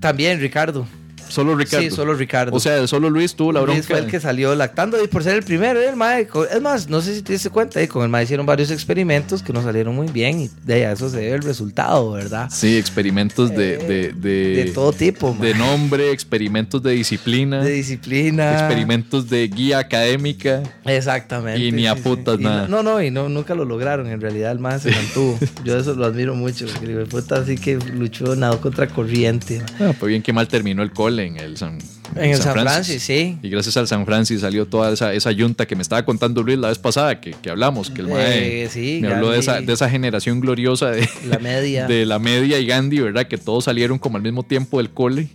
[0.00, 0.88] También Ricardo.
[1.32, 1.88] Solo Ricardo.
[1.88, 2.54] Sí, solo Ricardo.
[2.54, 3.76] O sea, solo Luis tuvo la bronca.
[3.78, 6.88] Luis fue el que salió lactando y por ser el primero, el mae, es más,
[6.88, 9.62] no sé si te diste cuenta, eh, con el mae hicieron varios experimentos que no
[9.62, 12.48] salieron muy bien y de ahí a eso se debe el resultado, ¿verdad?
[12.50, 15.48] Sí, experimentos de, de, de, Eh, De todo tipo, mae.
[15.48, 18.52] de nombre, experimentos de disciplina, de disciplina.
[18.52, 20.62] experimentos de guía académica.
[20.84, 21.60] Exactamente.
[21.60, 22.42] Y ni a sí, putas sí.
[22.42, 22.68] Y nada.
[22.68, 24.06] No, no, y no, nunca lo lograron.
[24.06, 25.38] En realidad, el más se mantuvo.
[25.64, 26.66] Yo eso lo admiro mucho.
[26.66, 29.62] Porque el puta así que luchó, nadó contra corriente.
[29.80, 31.78] Ah, pues bien que mal terminó el cole en el San,
[32.16, 33.38] En el San Francis, sí.
[33.42, 36.58] Y gracias al San Francis salió toda esa, esa yunta que me estaba contando Luis
[36.58, 39.60] la vez pasada, que, que hablamos, que el mae Eh, sí, me habló de esa,
[39.60, 41.86] de esa generación gloriosa de, La media.
[41.88, 43.26] de la media y Gandhi, ¿verdad?
[43.26, 45.28] Que todos salieron como al mismo tiempo del cole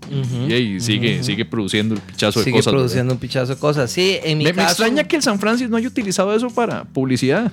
[0.48, 2.74] y sigue, sigue produciendo el pichazo de Sigue cosas.
[2.74, 2.80] ¿verdad?
[2.80, 3.92] produciendo un pichazo de cosas.
[3.92, 6.84] Sí, en mi Me, me extraña que el San Francis no haya utilizado eso para
[6.86, 7.52] publicidad.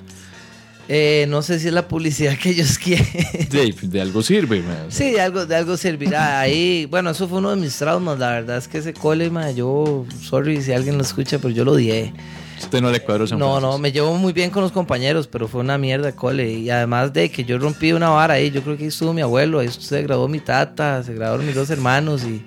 [0.87, 3.07] Eh, no sé si es la publicidad que ellos quieren.
[3.49, 4.89] De, de algo sirve, mae.
[4.89, 6.39] Sí, de algo, de algo servirá.
[6.39, 8.19] Ahí, bueno, eso fue uno de mis traumas.
[8.19, 11.65] La verdad es que ese cole, ma, yo, sorry si alguien lo escucha, pero yo
[11.65, 12.13] lo odié.
[12.59, 15.47] Usted no le cuadró San No, no, me llevo muy bien con los compañeros, pero
[15.47, 16.51] fue una mierda cole.
[16.51, 19.21] Y además de que yo rompí una vara ahí, yo creo que ahí estuvo mi
[19.21, 22.41] abuelo, ahí se graduó mi tata, se graduaron mis dos hermanos y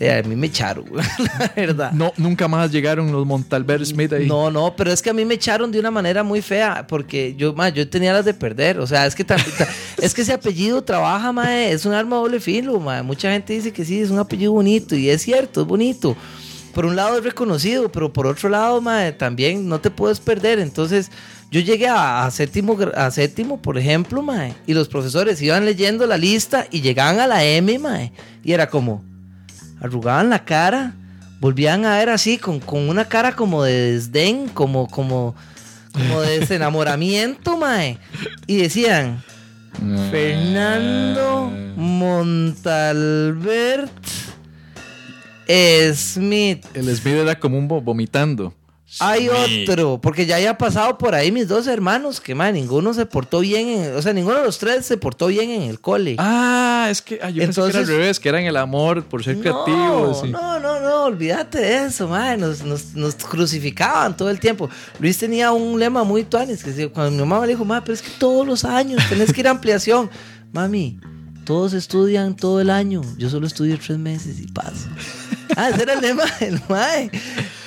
[0.00, 1.92] a mí me echaron, la verdad.
[1.92, 4.26] No, nunca más llegaron los Montalbert Smith ahí.
[4.26, 7.34] No, no, pero es que a mí me echaron de una manera muy fea, porque
[7.36, 8.78] yo, ma, yo tenía las de perder.
[8.78, 9.24] O sea, es que
[10.02, 13.02] es que ese apellido trabaja, ma, es un arma doble filo, ma.
[13.02, 16.14] Mucha gente dice que sí, es un apellido bonito, y es cierto, es bonito.
[16.74, 20.58] Por un lado es reconocido, pero por otro lado, ma, también no te puedes perder.
[20.58, 21.10] Entonces,
[21.50, 26.06] yo llegué a, a séptimo, a séptimo, por ejemplo, ma, y los profesores iban leyendo
[26.06, 28.10] la lista y llegaban a la M, ma,
[28.44, 29.02] y era como,
[29.86, 30.94] arrugaban la cara,
[31.40, 35.34] volvían a ver así, con, con una cara como de desdén, como, como,
[35.92, 37.98] como de desenamoramiento, mae.
[38.46, 39.22] Y decían.
[40.10, 43.90] Fernando Montalbert
[45.94, 46.64] Smith.
[46.74, 48.52] El Smith era como un vo- vomitando.
[49.00, 53.04] Hay otro, porque ya había pasado por ahí mis dos hermanos, que mae, ninguno se
[53.06, 56.16] portó bien, en- o sea, ninguno de los tres se portó bien en el cole.
[56.18, 59.04] Ah, es que ah, yo pensé que era Entonces- al revés, que eran el amor
[59.04, 60.22] por ser creativos.
[60.22, 62.36] No, y- no, no, no, olvídate de eso, mae.
[62.36, 64.68] Nos, nos, nos crucificaban todo el tiempo.
[64.98, 68.02] Luis tenía un lema muy tuanis, que cuando mi mamá le dijo, mae, pero es
[68.02, 70.10] que todos los años tenés que ir a ampliación.
[70.52, 70.98] Mami,
[71.44, 74.88] todos estudian todo el año, yo solo estudio tres meses y paso.
[75.56, 77.10] Ah, ese era el lema del mae.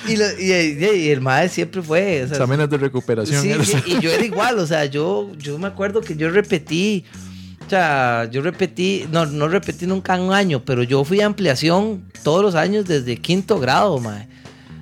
[0.08, 2.22] Y, lo- y- y- y el mae siempre fue...
[2.24, 3.42] o sea, Exámenes de recuperación.
[3.42, 3.78] Sí, eso.
[3.86, 7.04] y yo era igual, o sea, yo, yo me acuerdo que yo repetí
[7.66, 12.02] O sea, yo repetí, no, no repetí nunca un año, pero yo fui a ampliación
[12.24, 14.26] todos los años desde quinto grado, mae,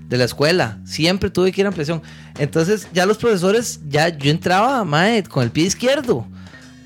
[0.08, 0.78] de la escuela.
[0.86, 2.00] Siempre tuve que ir a ampliación.
[2.38, 6.26] Entonces, ya los profesores, ya yo entraba, mae, con el pie izquierdo.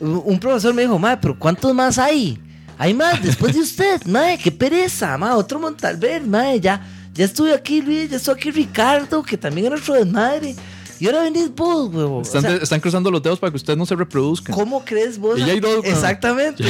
[0.01, 2.37] Un profesor me dijo, mae, pero ¿cuántos más hay?
[2.78, 6.80] Hay más después de usted, mae, qué pereza, mae, otro Montalver, mae, ya,
[7.14, 10.54] ya estuve aquí, Luis, ya estoy aquí Ricardo, que también era nuestro desmadre.
[11.00, 12.18] Y ahora venís vos, huevo.
[12.18, 14.54] O Están, sea, están cruzando los dedos para que ustedes no se reproduzcan.
[14.54, 15.36] ¿Cómo crees vos?
[15.36, 15.84] Y ya hay dos.
[15.84, 16.62] Exactamente.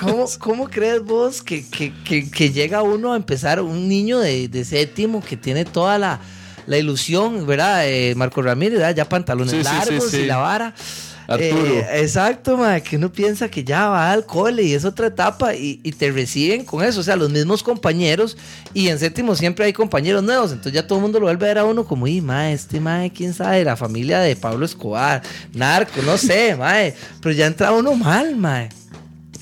[0.00, 4.48] ¿Cómo, cómo crees vos que, que- que- que llega uno a empezar, un niño de,
[4.48, 6.18] de séptimo que tiene toda la,
[6.66, 7.86] la ilusión, ¿verdad?
[7.88, 8.96] Eh, Marco Ramírez, ¿verdad?
[8.96, 10.16] ya pantalones Sí, sí, sí, largos sí.
[10.16, 10.74] y la vara.
[11.28, 11.66] Arturo.
[11.66, 15.54] Eh, exacto, mae, que uno piensa que ya va al cole y es otra etapa
[15.54, 18.36] y, y te reciben con eso, o sea, los mismos compañeros
[18.72, 21.48] y en séptimo siempre hay compañeros nuevos, entonces ya todo el mundo lo vuelve a
[21.48, 25.22] ver a uno como, y mae, este mae, quién sabe, la familia de Pablo Escobar,
[25.52, 28.68] narco, no sé, mae, pero ya entra uno mal, mae.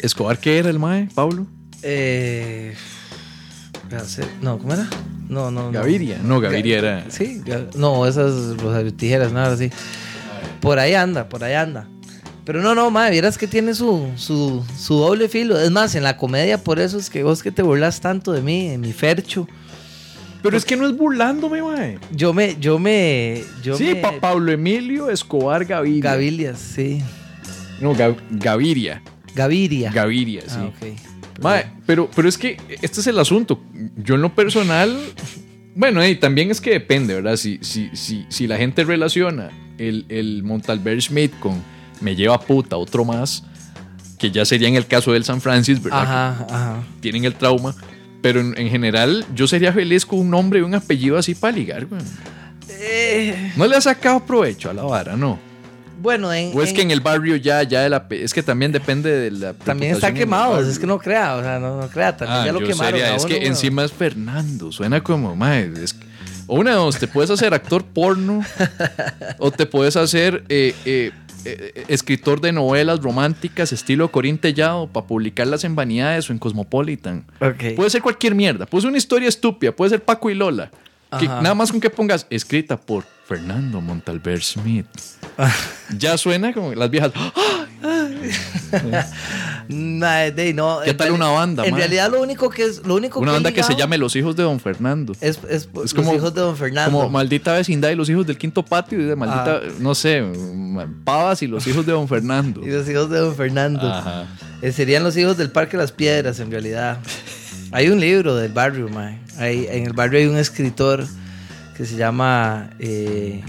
[0.00, 1.46] ¿Escobar qué era el mae, Pablo?
[1.82, 2.74] Eh,
[4.40, 4.88] no, ¿cómo era?
[5.28, 5.72] No, no, no.
[5.72, 6.18] Gaviria.
[6.22, 7.10] No, Gaviria Ga- era.
[7.10, 7.42] Sí,
[7.76, 9.70] no, esas Rosario Tijeras, nada así.
[10.60, 11.86] Por ahí anda, por ahí anda.
[12.44, 15.58] Pero no, no, madre, vieras que tiene su, su, su doble filo.
[15.58, 18.42] Es más, en la comedia, por eso es que vos que te burlas tanto de
[18.42, 19.48] mí, de mi fercho.
[20.42, 21.98] Pero es que no es burlándome, mae.
[22.12, 23.96] Yo me, yo me, yo Sí, me...
[23.96, 26.02] pa- Pablo Emilio Escobar Gaviria.
[26.10, 27.00] Gavilias, sí.
[27.80, 29.02] No, Ga- Gaviria.
[29.34, 29.90] Gaviria.
[29.90, 30.56] Gaviria, sí.
[30.58, 31.40] Ah, ok.
[31.42, 33.62] Mae, pero, pero es que este es el asunto.
[33.96, 34.94] Yo en lo personal,
[35.74, 37.36] bueno, y también es que depende, ¿verdad?
[37.36, 41.62] Si, si, si, si la gente relaciona el, el Montalbert Schmidt con
[42.00, 43.44] me lleva puta, otro más,
[44.18, 46.02] que ya sería en el caso del San Francis, ¿verdad?
[46.02, 46.82] Ajá, ajá.
[46.96, 47.74] Que tienen el trauma.
[48.22, 51.54] Pero en, en general, yo sería feliz con un nombre y un apellido así para
[51.56, 52.00] ligar, güey.
[52.68, 55.38] Eh, No le ha sacado provecho a la vara, no.
[56.00, 58.42] bueno, en, O es en- que en el barrio ya, ya el ape- es que
[58.42, 59.52] también depende de la.
[59.54, 62.52] también está quemado, es que no crea, o sea, no, no crea, también Ah, ya
[62.52, 62.98] lo quemaron.
[63.00, 65.94] sería- es que encima es Fernando, suena como, mae, es-
[66.46, 68.42] o una de dos, te puedes hacer actor porno
[69.38, 71.12] o te puedes hacer eh, eh,
[71.44, 77.24] eh, escritor de novelas románticas estilo Corín Tellado para publicarlas en Vanidades o en Cosmopolitan.
[77.40, 77.76] Ok.
[77.76, 80.70] Puede ser cualquier mierda, puede ser una historia estúpida, puede ser Paco y Lola.
[81.18, 84.86] Que nada más con que pongas escrita por Fernando Montalver Smith.
[85.98, 87.12] ya suena como las viejas.
[89.68, 93.32] De, no, ¿Qué tal una banda, En realidad lo único que es lo único Una
[93.32, 95.12] banda que se llame Los Hijos de Don Fernando.
[95.20, 96.90] es, es, Es los como- hijos de Don Fernando.
[96.98, 99.68] Como maldita vecindad y los hijos del quinto patio y de maldita, Ah.
[99.78, 100.22] no sé,
[101.04, 102.60] pavas y los hijos de Don Fernando.
[102.66, 103.90] y los hijos de Don Fernando.
[103.90, 104.26] Ajá.
[104.60, 106.98] Eh, serían los hijos del Parque Las Piedras en realidad.
[107.74, 109.18] Hay un libro del barrio, mae.
[109.38, 111.04] Hay, en el barrio hay un escritor
[111.76, 113.42] que se llama eh,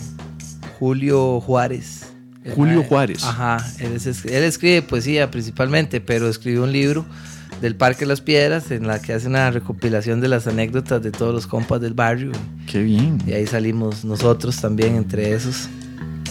[0.79, 2.07] Julio Juárez.
[2.55, 3.23] Julio mae- Juárez.
[3.23, 7.05] Ajá, él, es- él escribe poesía principalmente, pero escribió un libro
[7.61, 11.33] del Parque Las Piedras en la que hace una recopilación de las anécdotas de todos
[11.33, 12.31] los compas del barrio.
[12.69, 13.19] Qué bien.
[13.27, 15.69] Y ahí salimos nosotros también entre esos.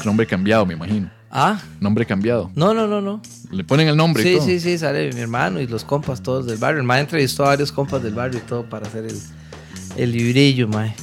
[0.04, 1.10] Nombre cambiado, me imagino.
[1.36, 2.50] Ah, Nombre cambiado.
[2.54, 3.20] no, no, no, no.
[3.50, 4.46] Le ponen el nombre y Sí, todo.
[4.46, 6.80] sí, sí, sale mi hermano y los compas todos del barrio.
[6.80, 9.18] El mae entrevistó a varios compas del barrio y todo para hacer el,
[9.96, 10.94] el librillo, mae.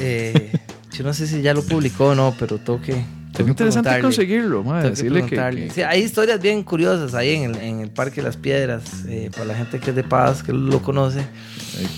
[0.00, 0.52] Eh,
[0.92, 2.92] yo no sé si ya lo publicó o no, pero tengo que.
[2.92, 4.84] Es que interesante conseguirlo, madre.
[4.84, 8.16] Que Decirle que, que- Sí, hay historias bien curiosas ahí en el, en el Parque
[8.22, 8.82] de las Piedras.
[9.06, 11.20] eh, para la gente que es de Paz, que lo conoce.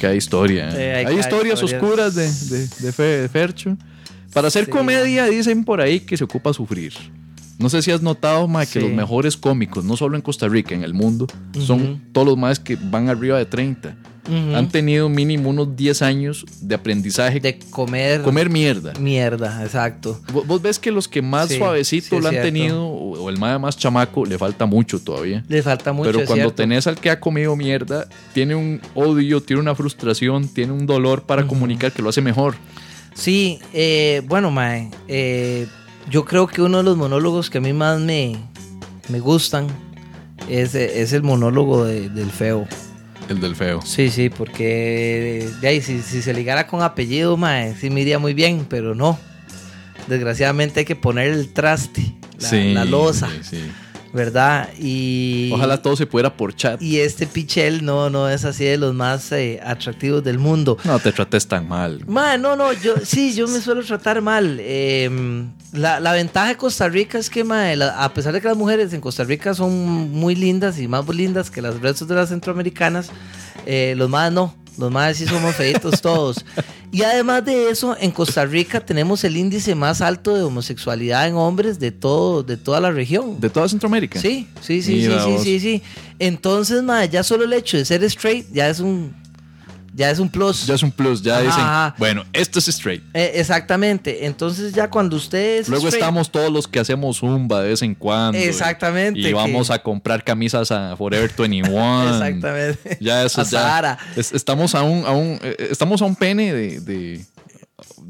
[0.03, 0.71] hay historia.
[0.73, 1.83] Sí, hay hay, cada historias historias.
[1.83, 3.77] oscuras de, de, de Fe- de Fercho.
[4.35, 4.71] Para hacer Sí.
[4.71, 6.93] comedia dicen por ahí que se ocupa sufrir.
[7.59, 8.81] No sé si has notado, ma, que Sí.
[8.81, 11.27] los mejores cómicos, no solo en Costa Rica, en el mundo,
[11.59, 13.97] son todos los más que van arriba de 30.
[14.29, 14.55] Ujú.
[14.57, 17.41] Han tenido mínimo unos 10 años de aprendizaje.
[17.41, 18.21] De comer.
[18.23, 18.93] comer mierda.
[19.01, 20.21] Mierda, exacto.
[20.33, 22.47] Vos, vos ves que los que más Sí, suavecito sí, lo han cierto.
[22.47, 25.43] tenido, o, o el más, más chamaco, le falta mucho todavía.
[25.49, 26.11] Le falta mucho.
[26.13, 26.55] Pero cuando cierto.
[26.57, 31.23] tenés al que ha comido mierda, tiene un odio, tiene una frustración, tiene un dolor
[31.23, 32.55] para comunicar que lo hace mejor.
[33.15, 35.67] Sí, eh, bueno, Mae, eh,
[36.11, 38.37] yo creo que uno de los monólogos que a mí más me,
[39.09, 39.67] me gustan
[40.49, 42.67] es, es el monólogo de- del feo.
[43.29, 43.83] El del feo.
[43.85, 48.19] Sí, sí, porque de ahí, si, si se ligara con apellido, Mae, sí me iría
[48.19, 49.19] muy bien, pero no.
[50.07, 53.71] Desgraciadamente hay que poner el traste, la, la losa, sí, sí.
[54.15, 54.71] ¿verdad?
[54.81, 56.81] Y, Ojalá todo se pudiera por chat.
[56.81, 60.79] y este Pichel no, no es así de los más eh, atractivos del mundo.
[60.85, 62.03] No te trates tan mal.
[62.07, 64.57] Ma, no, no, yo sí, yo me suelo tratar mal.
[64.61, 65.11] Eh,
[65.73, 68.93] la, la ventaja de Costa Rica es que, la- a pesar de que las mujeres
[68.93, 73.11] en Costa Rica son muy lindas y más lindas que las restos de las centroamericanas,
[73.67, 74.55] eh, los más no.
[74.79, 76.45] Los más sí somos feitos todos.
[76.93, 81.35] Y además de eso, en Costa Rica tenemos el índice más alto de homosexualidad en
[81.35, 83.41] hombres de todo, de toda la región.
[83.41, 84.21] ¿De toda Centroamérica?
[84.21, 85.43] Sí, sí, sí, sí, Mira sí, vos.
[85.43, 85.83] sí, sí.
[86.21, 89.13] Entonces, mae, ya solo el hecho de ser straight ya es un,
[89.99, 90.65] ya es un plus.
[90.67, 91.95] Ya es un plus, ya dicen, ajá.
[91.99, 93.03] bueno, esto es straight.
[93.15, 94.25] Eh, exactamente.
[94.27, 97.83] Entonces ya cuando usted es Luego straight- estamos todos los que hacemos zumba de vez
[97.83, 98.39] en cuando.
[98.39, 102.13] Exactamente, Y que- vamos a comprar camisas a Forever 21.
[102.15, 102.97] Exactamente.
[103.01, 103.99] Ya eso A ya.
[104.17, 107.25] Es- estamos a un, a un, eh, estamos a un pene de, de,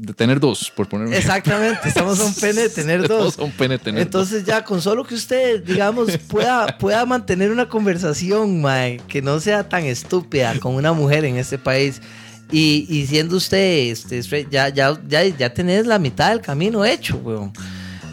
[0.00, 1.16] de tener dos, por ponerme.
[1.16, 3.30] Exactamente, estamos a un pene de tener dos.
[3.30, 7.04] Estamos a un pene de tener Entonces ya con solo que usted, digamos, pueda, pueda
[7.04, 12.00] mantener una conversación, mae, que no sea tan estúpida con una mujer en este país.
[12.50, 17.16] Y, y siendo usted, este, ya, ya, ya, ya tenés la mitad del camino hecho,
[17.16, 17.52] weón.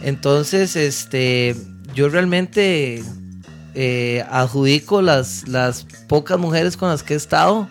[0.03, 1.55] Entonces, este,
[1.93, 3.01] yo realmente
[3.75, 7.69] eh, adjudico las, las pocas mujeres con las que he estado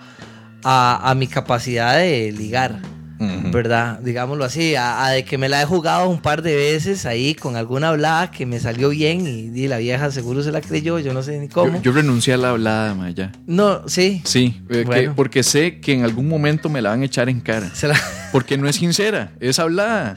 [0.62, 2.93] a, a mi capacidad de ligar.
[3.18, 4.00] ¿Verdad?
[4.00, 7.34] Digámoslo así, a, a de que me la he jugado un par de veces ahí
[7.34, 11.14] con alguna hablada que me salió bien y, la vieja seguro se la creyó, yo
[11.14, 11.76] no sé ni cómo.
[11.76, 13.32] Yo, yo renuncié a la hablada, ma, ya.
[13.46, 14.20] no, sí.
[14.24, 17.40] Sí, eh, que- porque sé que en algún momento me la van a echar en
[17.40, 17.70] cara.
[17.82, 18.00] la-
[18.32, 20.16] Porque no es sincera, es hablada.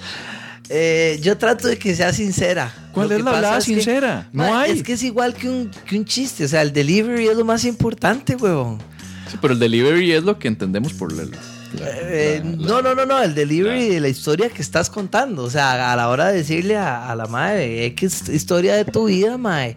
[0.70, 2.74] Eh, yo trato de que sea sincera.
[2.91, 4.28] ¿Cuál es la hablada es que- sincera?
[4.34, 4.72] No Ma, hay.
[4.72, 7.45] Es que es igual que un, que un chiste, o sea, el delivery es lo
[7.45, 8.80] más importante, huevón.
[9.32, 11.24] Sí, pero el delivery es lo que entendemos por la.
[11.74, 15.43] La- Eh, la- no, no, no, no, el delivery de la historia que estás contando.
[15.43, 19.05] O sea, a la hora de decirle a, a la madre, X historia de tu
[19.05, 19.76] vida, mae.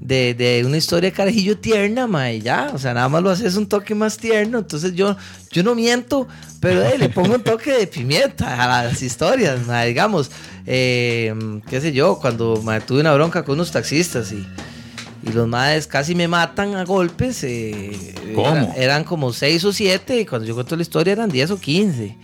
[0.00, 2.70] De, de una historia de carajillo tierna, mae, ya.
[2.74, 4.58] O sea, nada más lo haces un toque más tierno.
[4.58, 5.16] Entonces yo,
[5.52, 6.26] yo no miento,
[6.58, 9.86] pero eh, le pongo un toque de pimienta a las historias, mae.
[9.88, 10.30] Digamos,
[10.66, 11.32] eh,
[11.70, 14.44] qué sé yo, cuando mae, tuve una bronca con unos taxistas y.
[15.24, 17.44] Y los madres casi me matan a golpes.
[17.44, 18.48] eh, ¿Cómo?
[18.56, 21.58] era- eran como 6 o 7 y cuando yo cuento la historia eran 10 o
[21.60, 22.16] 15.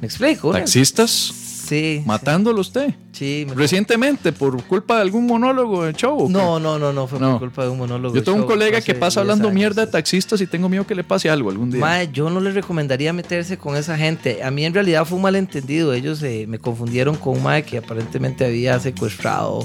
[0.00, 0.52] ¿Me explico?
[0.52, 1.32] Taxistas
[1.72, 2.02] Sí.
[2.06, 2.94] matándolo usted.
[3.12, 3.46] Sí.
[3.48, 6.28] me- Recientemente, por culpa de algún monólogo de show.
[6.28, 7.32] No, no, no, no, fue No.
[7.32, 8.14] por culpa de un monólogo.
[8.14, 9.54] Yo tengo un colega que pasa 10 hablando años.
[9.54, 11.80] mierda de taxistas y tengo miedo que le pase algo algún día.
[11.80, 14.42] Mae, yo no les recomendaría meterse con esa gente.
[14.42, 15.92] A mí en realidad fue un malentendido.
[15.94, 19.64] Ellos eh, me confundieron con un mae que aparentemente había secuestrado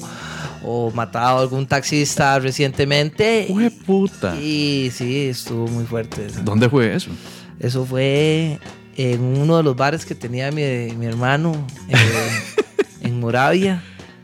[0.64, 3.46] o matado a algún taxista recientemente.
[3.50, 4.36] ¡Jue puta!
[4.36, 6.26] Y sí, estuvo muy fuerte.
[6.28, 6.42] eso.
[6.44, 7.12] ¿Dónde fue eso?
[7.60, 8.60] Eso fue
[8.98, 10.64] en uno de los bares que tenía mi,
[10.96, 11.54] mi hermano
[11.88, 11.96] eh,
[13.02, 13.84] en Moravia.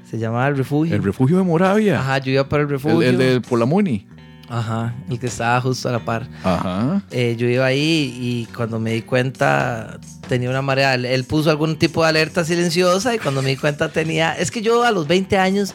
[0.09, 0.95] Se llamaba El Refugio.
[0.95, 1.99] El refugio de Moravia.
[1.99, 3.01] Ajá, yo iba para el El, refugio.
[3.01, 4.07] el de Polamuni.
[4.49, 6.27] Ajá, el que estaba justo a la par.
[6.43, 7.01] Ajá.
[7.11, 10.95] Eh, yo iba ahí y cuando me di cuenta tenía una marea.
[10.95, 14.33] Él, él puso algún tipo de alerta silenciosa y cuando me di cuenta tenía...
[14.33, 15.73] Es que yo a los 20 años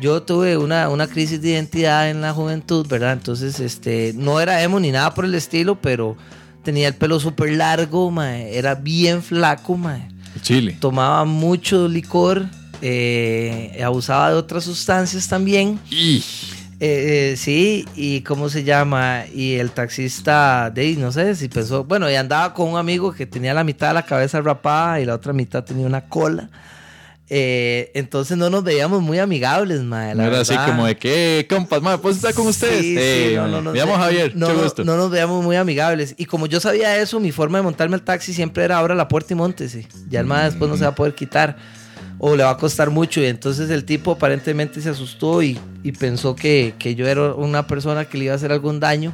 [0.00, 3.12] yo tuve una, una crisis de identidad en la juventud, ¿verdad?
[3.12, 6.16] Entonces, este, no era emo ni nada por el estilo, pero
[6.62, 10.08] tenía el pelo súper largo, mae, era bien flaco, mae.
[10.42, 10.76] Chile.
[10.78, 12.46] tomaba mucho licor,
[12.80, 15.80] eh, abusaba de otras sustancias también.
[15.90, 16.22] Y
[16.80, 21.82] Eh, eh, sí, y cómo se llama, y el taxista, de no sé si pensó,
[21.82, 25.04] bueno, y andaba con un amigo que tenía la mitad de la cabeza rapada y
[25.04, 26.48] la otra mitad tenía una cola.
[27.30, 30.14] Eh, entonces no nos veíamos muy amigables, mae.
[30.14, 32.80] la no era así como de que, compas, madre, ¿puedo estar con ustedes?
[32.80, 33.52] Sí, Eh, sí, no, madre.
[33.52, 34.84] no, no, Me llamo Javier, no, mucho gusto.
[34.84, 36.14] no nos veíamos muy amigables.
[36.16, 39.08] Y como yo sabía eso, mi forma de montarme al taxi siempre era abra la
[39.08, 39.86] puerta y montese.
[40.08, 41.56] Ya el mae después no se va a poder quitar.
[42.20, 43.20] O le va a costar mucho.
[43.20, 47.66] Y entonces el tipo aparentemente se asustó y, y pensó que, que yo era una
[47.66, 49.12] persona que le iba a hacer algún daño.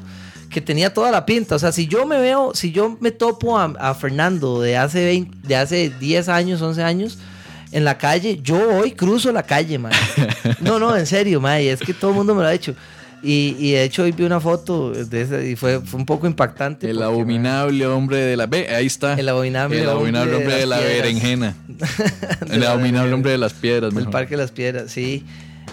[0.51, 1.57] Que tenía toda la pinta.
[1.57, 5.05] O sea, si yo me veo, si yo me topo a, a Fernando de hace,
[5.05, 7.19] 20 de hace 10 años, 11 años,
[7.75, 9.93] en la calle, yo hoy cruzo la calle, man.
[10.61, 11.61] No, no, en serio, man.
[11.61, 12.75] Y es que todo el mundo me lo ha hecho.
[13.23, 16.27] Y, y de hecho hoy vi una foto de esa y fue, fue un poco
[16.27, 16.89] impactante.
[16.91, 18.47] El porque, abominable hombre de la...
[18.47, 19.15] Ve, ahí está.
[19.15, 21.03] El abominable El abominable hombre de la las piedras.
[21.03, 21.55] berenjena.
[22.47, 24.13] De El la abominable hombre de las piedras, Del mejor.
[24.13, 25.25] Parque de las Piedras, sí.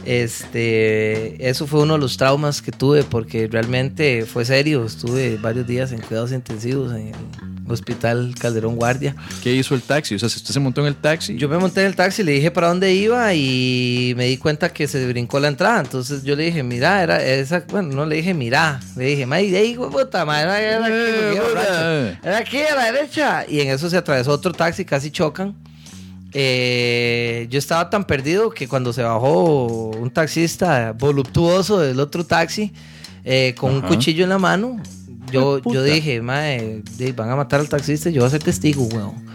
[0.05, 4.85] Este, eso fue uno de los traumas que tuve porque realmente fue serio.
[4.85, 7.15] Estuve varios días en cuidados intensivos en el
[7.71, 9.15] Hospital Calderón Guardia.
[9.43, 10.15] ¿Qué hizo el taxi?
[10.15, 11.37] O sea, si usted se montó en el taxi...
[11.37, 14.73] Yo me monté en el taxi, le dije para dónde iba y me di cuenta
[14.73, 15.79] que se brincó la entrada.
[15.79, 19.41] Entonces yo le dije, mira, era esa, bueno, no le dije, mira, le dije, ma,
[19.41, 21.39] y de ahí, hijo de puta, ma, era, era aquí,
[21.73, 22.17] Eh.
[22.23, 23.45] Era aquí a la derecha.
[23.47, 25.55] Y en eso se atravesó otro taxi, casi chocan.
[26.33, 32.71] Eh, yo estaba tan perdido que cuando se bajó un taxista voluptuoso del otro taxi
[33.25, 34.81] eh, con un cuchillo en la mano,
[35.31, 38.83] yo, yo dije, mae, de- van a matar al taxista, yo voy a ser testigo,
[38.85, 39.29] weón.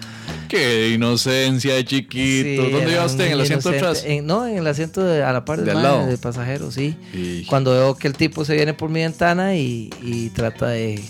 [0.49, 2.65] Qué inocencia de chiquito.
[2.67, 3.27] Sí, ¿Dónde iba usted?
[3.27, 4.05] ¿En el asiento de atrás?
[4.07, 6.07] En- no, en el asiento de- a la par del ¿De al mae, lado?
[6.07, 6.95] de pasajero, sí.
[7.13, 11.03] Y- Cuando veo que el tipo se viene por mi ventana y, y trata de,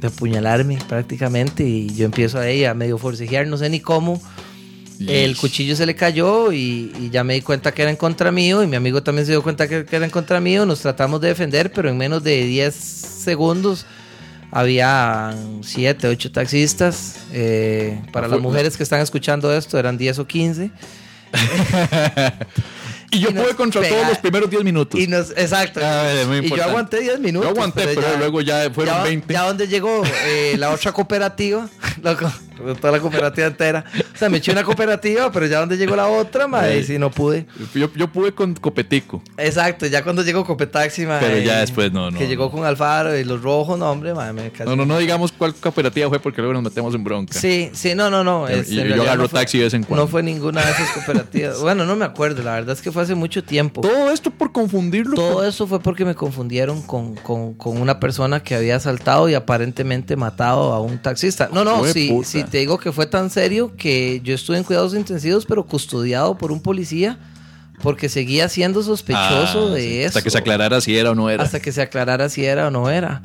[0.00, 4.22] de apuñalarme prácticamente y yo empiezo ahí a medio forcejear, no sé ni cómo.
[5.00, 8.30] El cuchillo se le cayó y, y ya me di cuenta que era en contra
[8.30, 10.64] mío y mi amigo también se dio cuenta que, que era en contra mío.
[10.66, 13.86] Nos tratamos de defender, pero en menos de 10 segundos
[14.50, 17.16] había 7, 8 taxistas.
[17.32, 20.70] Eh, para las mujeres que están escuchando esto eran 10 o 15.
[23.10, 25.00] Y yo pude contra pega- todos los primeros 10 minutos.
[25.00, 25.78] Y nos, exacto.
[25.80, 27.48] Ah, muy y yo aguanté 10 minutos.
[27.48, 29.32] Yo aguanté, pero luego ya fueron ya, 20.
[29.32, 31.68] Ya donde llegó eh, la otra cooperativa,
[32.02, 32.32] loco,
[32.80, 33.84] toda la cooperativa entera.
[34.14, 36.94] O sea, me eché una cooperativa, pero ya donde llegó la otra, madre, Sí.
[36.94, 37.46] sí, no pude.
[37.74, 39.22] Yo, yo pude con Copetico.
[39.36, 42.30] Exacto, ya cuando llegó Copetaxi, madre, Pero ya después no, no, Que no.
[42.30, 45.32] llegó con Alfaro y los rojos, no, hombre, madre, me casi- No, no, no digamos
[45.32, 47.38] cuál cooperativa fue porque luego nos metemos en bronca.
[47.38, 48.48] Sí, sí, no, no, no.
[48.48, 50.04] Y- este, y yo agarro no fue- taxi de vez en cuando.
[50.04, 51.58] No fue ninguna de esas cooperativas.
[51.60, 53.80] bueno, no me acuerdo, la verdad es que fue hace mucho tiempo.
[53.80, 55.14] Todo esto por confundirlo.
[55.16, 59.28] Todo con- eso fue porque me confundieron con, con- con una persona que había asaltado
[59.28, 61.48] y aparentemente matado a un taxista.
[61.52, 64.94] No, no, Jue si, te digo que fue tan serio que yo estuve en cuidados
[64.94, 67.18] intensivos, pero custodiado por un policía
[67.82, 70.08] porque seguía siendo sospechoso Ah, de sí, eso.
[70.08, 71.42] Hasta que se aclarara si era o no era.
[71.42, 73.20] Hasta que se aclarara si era o no era.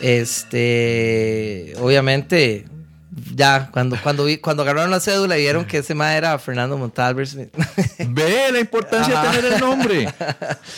[0.00, 2.66] Este, obviamente,
[3.34, 6.76] ya, cuando, cuando, vi, cuando agarraron la cédula y vieron que ese ma era Fernando
[6.78, 7.48] Montalver Smith.
[8.08, 9.32] Ve la importancia Ajá.
[9.32, 10.08] de tener el nombre.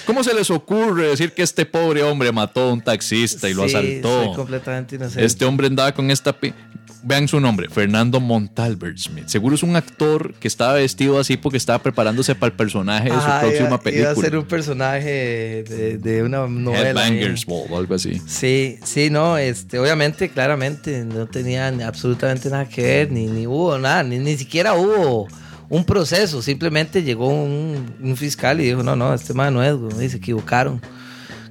[0.06, 3.68] ¿Cómo se les ocurre decir que este pobre hombre mató a un taxista y lo
[3.68, 4.24] Sí, asaltó?
[4.24, 5.24] Soy completamente inocente.
[5.24, 6.32] Este hombre andaba con esta...
[6.32, 6.54] pi-
[7.02, 9.26] Vean su nombre, Fernando Montalbert Smith.
[9.28, 13.10] Seguro es un actor que estaba vestido así porque estaba preparándose para el personaje de
[13.14, 14.10] su Ajá, próxima iba, película.
[14.12, 17.06] Iba a ser un personaje de, de una novela.
[17.06, 17.44] Headbangers ahí.
[17.46, 18.20] Ball o algo así.
[18.26, 23.46] Sí, sí, no, este, obviamente, claramente, no tenía ni- absolutamente nada que ver, ni, ni
[23.46, 25.26] hubo nada, ni, ni siquiera hubo
[25.70, 29.74] un proceso, simplemente llegó un, un fiscal y dijo, no, no, este man no es,
[29.74, 30.82] güey", y se equivocaron.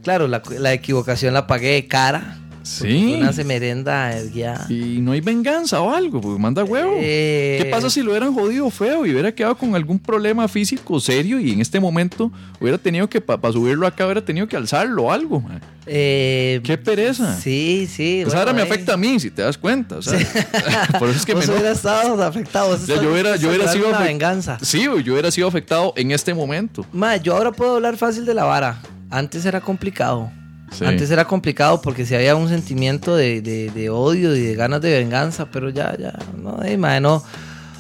[0.04, 2.38] Claro, la, la equivocación la pagué cara.
[2.80, 3.14] Porque Sí.
[3.16, 4.66] Una eh, ya.
[4.70, 6.94] Y no hay venganza o algo, pues manda huevo.
[6.98, 11.00] Eh, ¿Qué pasa si lo hubieran jodido feo y hubiera quedado con algún problema físico
[11.00, 15.04] serio y en este momento hubiera tenido que, para subirlo acá, hubiera tenido que alzarlo
[15.06, 15.44] o algo?
[15.86, 17.36] eh, Qué pereza.
[17.40, 18.22] Sí, sí.
[18.24, 18.66] Pues ahora me eh.
[18.66, 19.98] afecta a mí, si te das cuenta.
[19.98, 20.20] o sea,
[21.00, 21.60] por eso es que me Vos enojo.
[21.60, 22.70] hubieras estado afectado.
[22.76, 24.58] O sea, yo hubiera, yo hubiera sido una venganza.
[24.62, 26.86] Sí, yo hubiera sido afectado en este momento.
[26.91, 28.82] Ma, yo ahora puedo hablar fácil de la vara.
[29.10, 30.32] Antes era complicado.
[30.72, 30.86] Sí.
[30.86, 34.82] Antes era complicado porque si había un sentimiento de, de- de odio y de ganas
[34.82, 37.24] de venganza, pero ya, ya, no, eh, ma, no.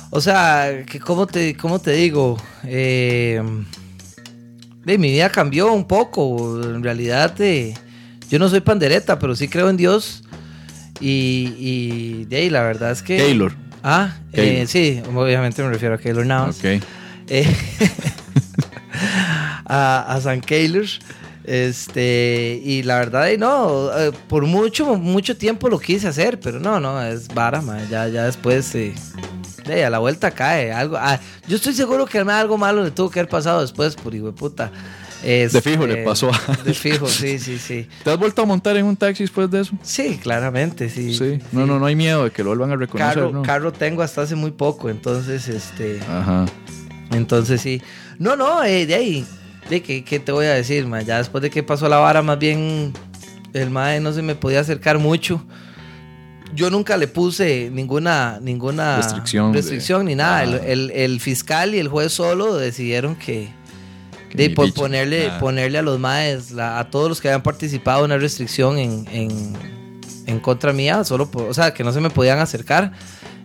[0.09, 2.37] O sea, que ¿cómo, te, ¿cómo te digo?
[2.63, 3.41] Eh,
[4.85, 6.59] de, mi vida cambió un poco.
[6.63, 7.75] En realidad, eh,
[8.29, 10.23] yo no soy pandereta, pero sí creo en Dios.
[10.99, 13.17] Y, y de ahí, la verdad es que.
[13.17, 13.53] Keylor.
[13.83, 16.57] Ah, eh, sí, obviamente me refiero a Keylor Navas.
[16.57, 16.81] Ok.
[17.27, 17.47] Eh,
[19.65, 20.85] a, a San Keylor.
[21.49, 26.79] Este, y la verdad, no, eh, por mucho, mucho tiempo lo quise hacer, pero no,
[26.79, 28.93] no, es vara, ma, ya, ya después, eh,
[29.83, 30.95] a la vuelta cae algo.
[30.97, 34.27] ah, yo estoy seguro que algo malo le tuvo que haber pasado después, por hijo
[34.27, 34.71] de puta.
[35.23, 37.87] De fijo le pasó a- De fijo, sí, sí, sí.
[38.03, 39.75] ¿Te has vuelto a montar en un taxi después de eso?
[39.81, 41.15] Sí, claramente, sí.
[41.15, 41.39] Sí.
[41.51, 43.15] No, no, no hay miedo de que lo vuelvan a reconocer.
[43.15, 43.41] Carro, ¿no?
[43.41, 45.99] carro tengo hasta hace muy poco, entonces, este.
[46.07, 46.45] Ajá.
[47.11, 47.81] Entonces sí.
[48.19, 49.25] No, no, eh, de ahí.
[49.69, 51.01] De que, ¿Qué te voy a decir, ma?
[51.01, 52.91] Ya después de que pasó la vara, más bien
[53.53, 55.43] el mae no se me podía acercar mucho.
[56.55, 60.43] Yo nunca le puse ninguna, ninguna Restricción de- restricción ni nada.
[60.43, 63.49] El, el- el fiscal y el juez solo decidieron que,
[64.33, 64.81] de por bicho.
[64.81, 69.05] ponerle, ponerle a los maes, la- a todos los que habían participado una restricción en,
[69.11, 69.53] en,
[70.29, 72.91] en contra mía, solo por, o sea, que no se me podían acercar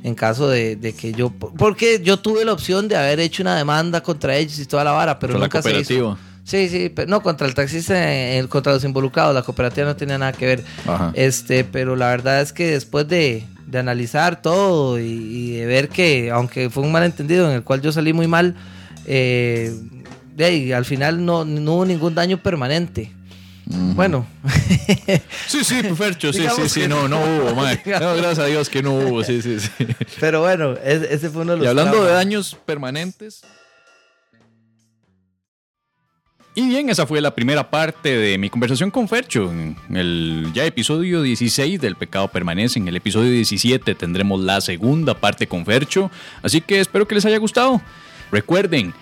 [0.03, 3.57] en caso de, de que yo, porque yo tuve la opción de haber hecho una
[3.57, 6.05] demanda contra ellos y toda la vara, pero Contra la nunca se hizo.
[6.05, 6.35] cooperativa.
[6.45, 10.19] Sí, sí, pero no contra el taxista, eh, contra los involucrados, la cooperativa no tenía
[10.19, 10.65] nada que ver.
[10.87, 11.11] Ajá.
[11.15, 15.89] Este, pero la verdad es que después de, de analizar todo y, y de ver
[15.89, 18.55] que, aunque fue un malentendido en el cual yo salí muy mal,
[19.07, 19.75] eh,
[20.37, 23.11] de ahí, al final no, no hubo ningún daño permanente.
[23.67, 24.27] Bueno,
[25.47, 27.81] Sí, sí, Fercho, sí, Digamos sí, sí, no, no hubo, mae.
[27.87, 29.71] No, gracias a Dios que no hubo, sí, sí, sí.
[30.21, 33.43] pero bueno, es- ese fue uno de los Y hablando de daños permanentes.
[36.57, 39.51] Y bien, esa fue la primera parte de mi conversación con Fercho.
[39.51, 42.79] En el ya episodio 16 del Pecado Permanece.
[42.79, 46.13] En el episodio 17 tendremos la segunda parte con Fercho.
[46.45, 47.83] Así que espero que les haya gustado.
[48.31, 48.95] Recuerden,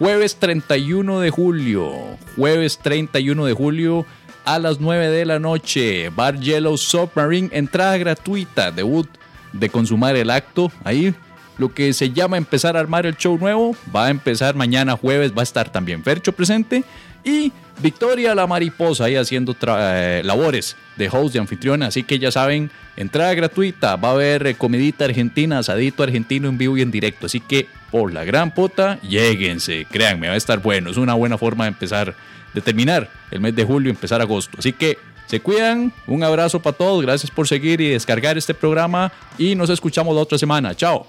[0.00, 1.92] jueves 31 de julio.
[2.34, 4.06] Jueves 31 de julio
[4.46, 6.08] a las 9 de la noche.
[6.08, 7.50] Bar Yellow Submarine.
[7.52, 8.72] Entrada gratuita.
[8.72, 9.06] Debut
[9.52, 10.72] de consumar el acto.
[10.84, 11.14] Ahí
[11.58, 13.76] lo que se llama empezar a armar el show nuevo.
[13.94, 16.82] Va a empezar mañana jueves, va a estar también Fercho presente.
[17.24, 17.52] Y
[17.82, 21.86] Victoria la Mariposa ahí haciendo eh, labores de host, de anfitriona.
[21.86, 23.96] Así que ya saben, entrada gratuita.
[23.96, 27.26] Va a haber eh, comidita argentina, asadito argentino en vivo y en directo.
[27.26, 29.86] Así que por la gran pota, lléguense.
[29.90, 30.90] Créanme, va a estar bueno.
[30.90, 32.14] Es una buena forma de empezar,
[32.54, 34.56] de terminar el mes de julio empezar agosto.
[34.58, 35.92] Así que se cuidan.
[36.06, 37.02] Un abrazo para todos.
[37.02, 39.12] Gracias por seguir y descargar este programa.
[39.38, 40.74] Y nos escuchamos la otra semana.
[40.74, 41.06] Chao.